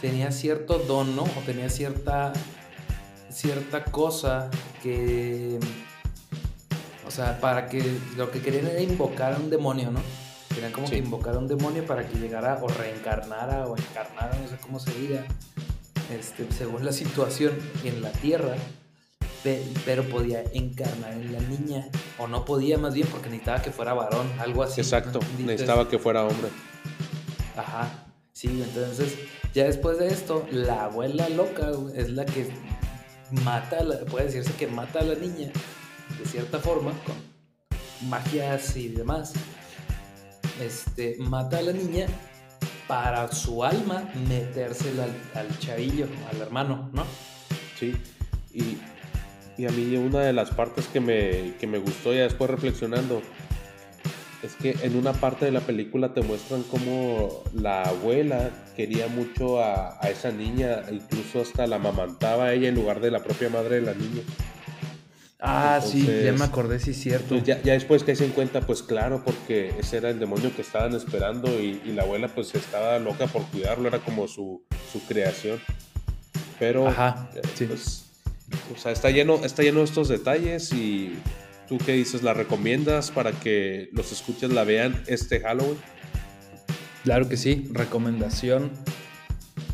tenía 0.00 0.32
cierto 0.32 0.78
don, 0.78 1.14
¿no? 1.14 1.22
O 1.22 1.42
tenía 1.46 1.68
cierta, 1.68 2.32
cierta 3.30 3.84
cosa 3.84 4.50
que, 4.82 5.60
o 7.06 7.10
sea, 7.10 7.38
para 7.40 7.68
que 7.68 7.84
lo 8.16 8.30
que 8.30 8.40
querían 8.40 8.66
era 8.66 8.80
invocar 8.80 9.34
a 9.34 9.36
un 9.36 9.50
demonio, 9.50 9.92
¿no? 9.92 10.00
Querían 10.54 10.72
como 10.72 10.90
que 10.90 10.98
invocar 10.98 11.36
a 11.36 11.38
un 11.38 11.46
demonio 11.46 11.86
para 11.86 12.06
que 12.06 12.18
llegara 12.18 12.58
o 12.60 12.68
reencarnara 12.68 13.66
o 13.66 13.76
encarnara, 13.76 14.36
no 14.36 14.48
sé 14.48 14.56
cómo 14.60 14.80
se 14.80 14.92
diga, 14.94 15.24
este, 16.12 16.50
según 16.50 16.84
la 16.84 16.92
situación 16.92 17.56
en 17.84 18.02
la 18.02 18.10
tierra, 18.10 18.56
pero 19.84 20.02
podía 20.04 20.42
encarnar 20.52 21.12
en 21.12 21.32
la 21.32 21.40
niña, 21.40 21.88
o 22.18 22.26
no 22.26 22.44
podía 22.44 22.78
más 22.78 22.94
bien 22.94 23.06
porque 23.08 23.28
necesitaba 23.28 23.62
que 23.62 23.70
fuera 23.70 23.94
varón, 23.94 24.28
algo 24.40 24.64
así. 24.64 24.80
Exacto, 24.80 25.20
necesitaba 25.38 25.88
que 25.88 25.98
fuera 25.98 26.24
hombre. 26.24 26.48
Ajá, 27.56 28.06
sí, 28.32 28.48
entonces 28.62 29.14
ya 29.54 29.64
después 29.64 29.98
de 29.98 30.08
esto, 30.08 30.46
la 30.50 30.84
abuela 30.84 31.28
loca 31.28 31.70
es 31.94 32.10
la 32.10 32.26
que 32.26 32.50
mata, 33.44 33.78
puede 34.10 34.26
decirse 34.26 34.52
que 34.54 34.66
mata 34.66 34.98
a 34.98 35.04
la 35.04 35.14
niña, 35.14 35.52
de 36.18 36.26
cierta 36.26 36.58
forma, 36.58 36.92
con 37.04 37.14
magias 38.08 38.76
y 38.76 38.88
demás 38.88 39.32
este, 40.60 41.16
mata 41.18 41.58
a 41.58 41.62
la 41.62 41.72
niña 41.72 42.06
para 42.86 43.30
su 43.32 43.64
alma 43.64 44.10
metérsela 44.28 45.04
al, 45.04 45.12
al 45.34 45.58
chavillo, 45.58 46.06
al 46.32 46.40
hermano, 46.40 46.90
¿no? 46.92 47.04
Sí, 47.78 47.94
y, 48.52 48.78
a 49.66 49.70
mí 49.70 49.94
una 49.96 50.20
de 50.20 50.32
las 50.32 50.50
partes 50.50 50.86
que 50.86 51.00
me, 51.00 51.54
que 51.60 51.66
me 51.66 51.78
gustó 51.78 52.14
ya 52.14 52.22
después 52.22 52.50
reflexionando 52.50 53.20
es 54.42 54.54
que 54.54 54.74
en 54.82 54.96
una 54.96 55.12
parte 55.12 55.44
de 55.44 55.52
la 55.52 55.60
película 55.60 56.14
te 56.14 56.22
muestran 56.22 56.62
cómo 56.62 57.44
la 57.52 57.82
abuela 57.82 58.50
quería 58.74 59.06
mucho 59.08 59.62
a, 59.62 59.98
a 60.02 60.08
esa 60.08 60.30
niña, 60.30 60.82
incluso 60.90 61.42
hasta 61.42 61.66
la 61.66 61.76
amamantaba 61.76 62.46
a 62.46 62.52
ella 62.54 62.70
en 62.70 62.74
lugar 62.74 63.00
de 63.00 63.10
la 63.10 63.22
propia 63.22 63.50
madre 63.50 63.76
de 63.76 63.82
la 63.82 63.94
niña. 63.94 64.22
Ah, 65.42 65.80
sí, 65.82 66.06
ya 66.06 66.32
me 66.32 66.44
acordé, 66.44 66.78
sí, 66.78 66.92
cierto. 66.92 67.30
Pues 67.30 67.44
ya, 67.44 67.62
ya, 67.62 67.72
después 67.72 68.04
que 68.04 68.14
se 68.14 68.26
en 68.26 68.32
cuenta, 68.32 68.60
pues 68.60 68.82
claro, 68.82 69.22
porque 69.24 69.72
ese 69.78 69.96
era 69.96 70.10
el 70.10 70.18
demonio 70.18 70.54
que 70.54 70.60
estaban 70.60 70.94
esperando 70.94 71.48
y, 71.58 71.80
la 71.94 72.02
abuela 72.02 72.28
pues 72.28 72.54
estaba 72.54 72.98
loca 72.98 73.26
por 73.26 73.46
cuidarlo, 73.46 73.88
era 73.88 74.00
como 74.00 74.28
su, 74.28 74.62
su 74.92 75.00
creación. 75.06 75.58
Pero, 76.58 76.88
Ajá, 76.88 77.30
eh, 77.34 77.40
sí. 77.54 77.64
pues, 77.64 78.04
o 78.74 78.78
sea, 78.78 78.92
está 78.92 79.10
lleno, 79.10 79.42
está 79.42 79.62
lleno 79.62 79.78
de 79.78 79.86
estos 79.86 80.08
detalles 80.08 80.72
y 80.74 81.18
tú 81.68 81.78
qué 81.78 81.92
dices, 81.92 82.22
¿la 82.22 82.34
recomiendas 82.34 83.10
para 83.10 83.32
que 83.32 83.88
los 83.92 84.12
escuches 84.12 84.50
la 84.50 84.64
vean 84.64 85.02
este 85.06 85.40
Halloween? 85.40 85.78
Claro 87.02 87.30
que 87.30 87.38
sí, 87.38 87.66
recomendación 87.72 88.70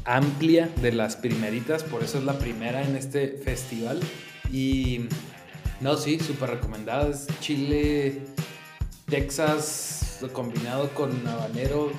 amplia 0.05 0.71
de 0.81 0.93
las 0.93 1.17
primeritas, 1.17 1.83
por 1.83 2.05
eso 2.05 2.19
es 2.19 2.25
la 2.25 2.39
primera 2.39 2.83
en 2.83 2.95
este 2.95 3.29
festival. 3.45 4.01
Y 4.53 5.07
no, 5.81 5.97
sí, 5.97 6.19
súper 6.19 6.51
recomendadas. 6.51 7.27
Chile, 7.41 8.23
Texas, 9.09 10.25
combinado 10.33 10.89
con 10.95 11.27
habanero, 11.27 11.93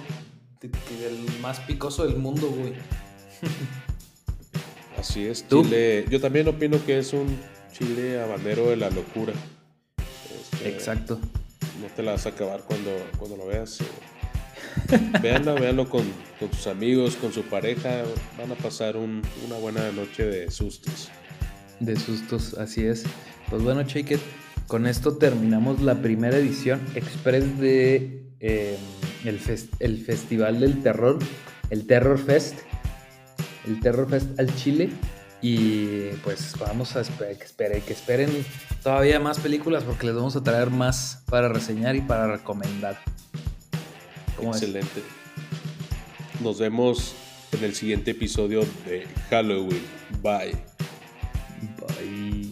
el 0.61 1.39
más 1.41 1.59
picoso 1.61 2.05
del 2.05 2.17
mundo, 2.17 2.49
güey. 2.49 2.73
Así 4.97 5.27
es, 5.27 5.47
Chile. 5.47 6.05
Yo 6.09 6.19
también 6.19 6.47
opino 6.47 6.83
que 6.85 6.97
es 6.97 7.13
un 7.13 7.37
chile 7.71 8.19
habanero 8.19 8.69
de 8.69 8.77
la 8.77 8.89
locura. 8.89 9.33
Este, 10.51 10.69
Exacto. 10.69 11.19
No 11.79 11.87
te 11.95 12.01
la 12.01 12.13
vas 12.13 12.25
a 12.25 12.29
acabar 12.29 12.61
cuando, 12.61 12.91
cuando 13.17 13.37
lo 13.37 13.45
veas. 13.45 13.77
Veanlo, 15.21 15.55
véanlo 15.55 15.87
con, 15.87 16.03
con, 16.39 16.49
tus 16.49 16.65
amigos, 16.65 17.15
con 17.15 17.31
su 17.31 17.43
pareja. 17.43 18.03
Van 18.37 18.51
a 18.51 18.55
pasar 18.55 18.97
una 18.97 19.57
buena 19.61 19.91
noche 19.91 20.25
de 20.25 20.49
sustos. 20.49 21.11
De 21.79 21.95
sustos, 21.95 22.55
así 22.55 22.85
es. 22.85 23.03
Pues 23.49 23.63
bueno, 23.63 23.83
Shake 23.83 24.19
con 24.67 24.85
esto 24.85 25.17
terminamos 25.17 25.81
la 25.81 25.95
primera 26.01 26.37
edición 26.37 26.81
express 26.93 27.57
de 27.57 28.25
em, 28.41 28.75
el, 29.23 29.39
el, 29.79 30.05
Festival 30.05 30.59
del 30.59 30.83
Terror, 30.83 31.19
el 31.69 31.87
Terror 31.87 32.19
Fest, 32.19 32.59
el 33.65 33.79
Terror 33.79 34.09
Fest 34.09 34.37
al 34.39 34.53
Chile. 34.55 34.89
Y 35.41 36.09
pues 36.23 36.55
vamos 36.59 36.95
a 36.95 37.01
esperar 37.01 37.37
que, 37.37 37.45
esperen, 37.45 37.81
que 37.83 37.93
esperen 37.93 38.29
todavía 38.81 39.19
más 39.19 39.39
películas 39.39 39.83
porque 39.83 40.07
les 40.07 40.15
vamos 40.15 40.35
a 40.35 40.43
traer 40.43 40.71
más 40.71 41.23
para 41.29 41.47
reseñar 41.47 41.95
y 41.95 42.01
para 42.01 42.27
recomendar. 42.27 42.99
Excelente. 44.41 45.03
Nos 46.41 46.59
vemos 46.59 47.15
en 47.51 47.63
el 47.63 47.75
siguiente 47.75 48.11
episodio 48.11 48.61
de 48.85 49.05
Halloween. 49.29 49.83
Bye. 50.21 50.76
Bye. 51.61 52.46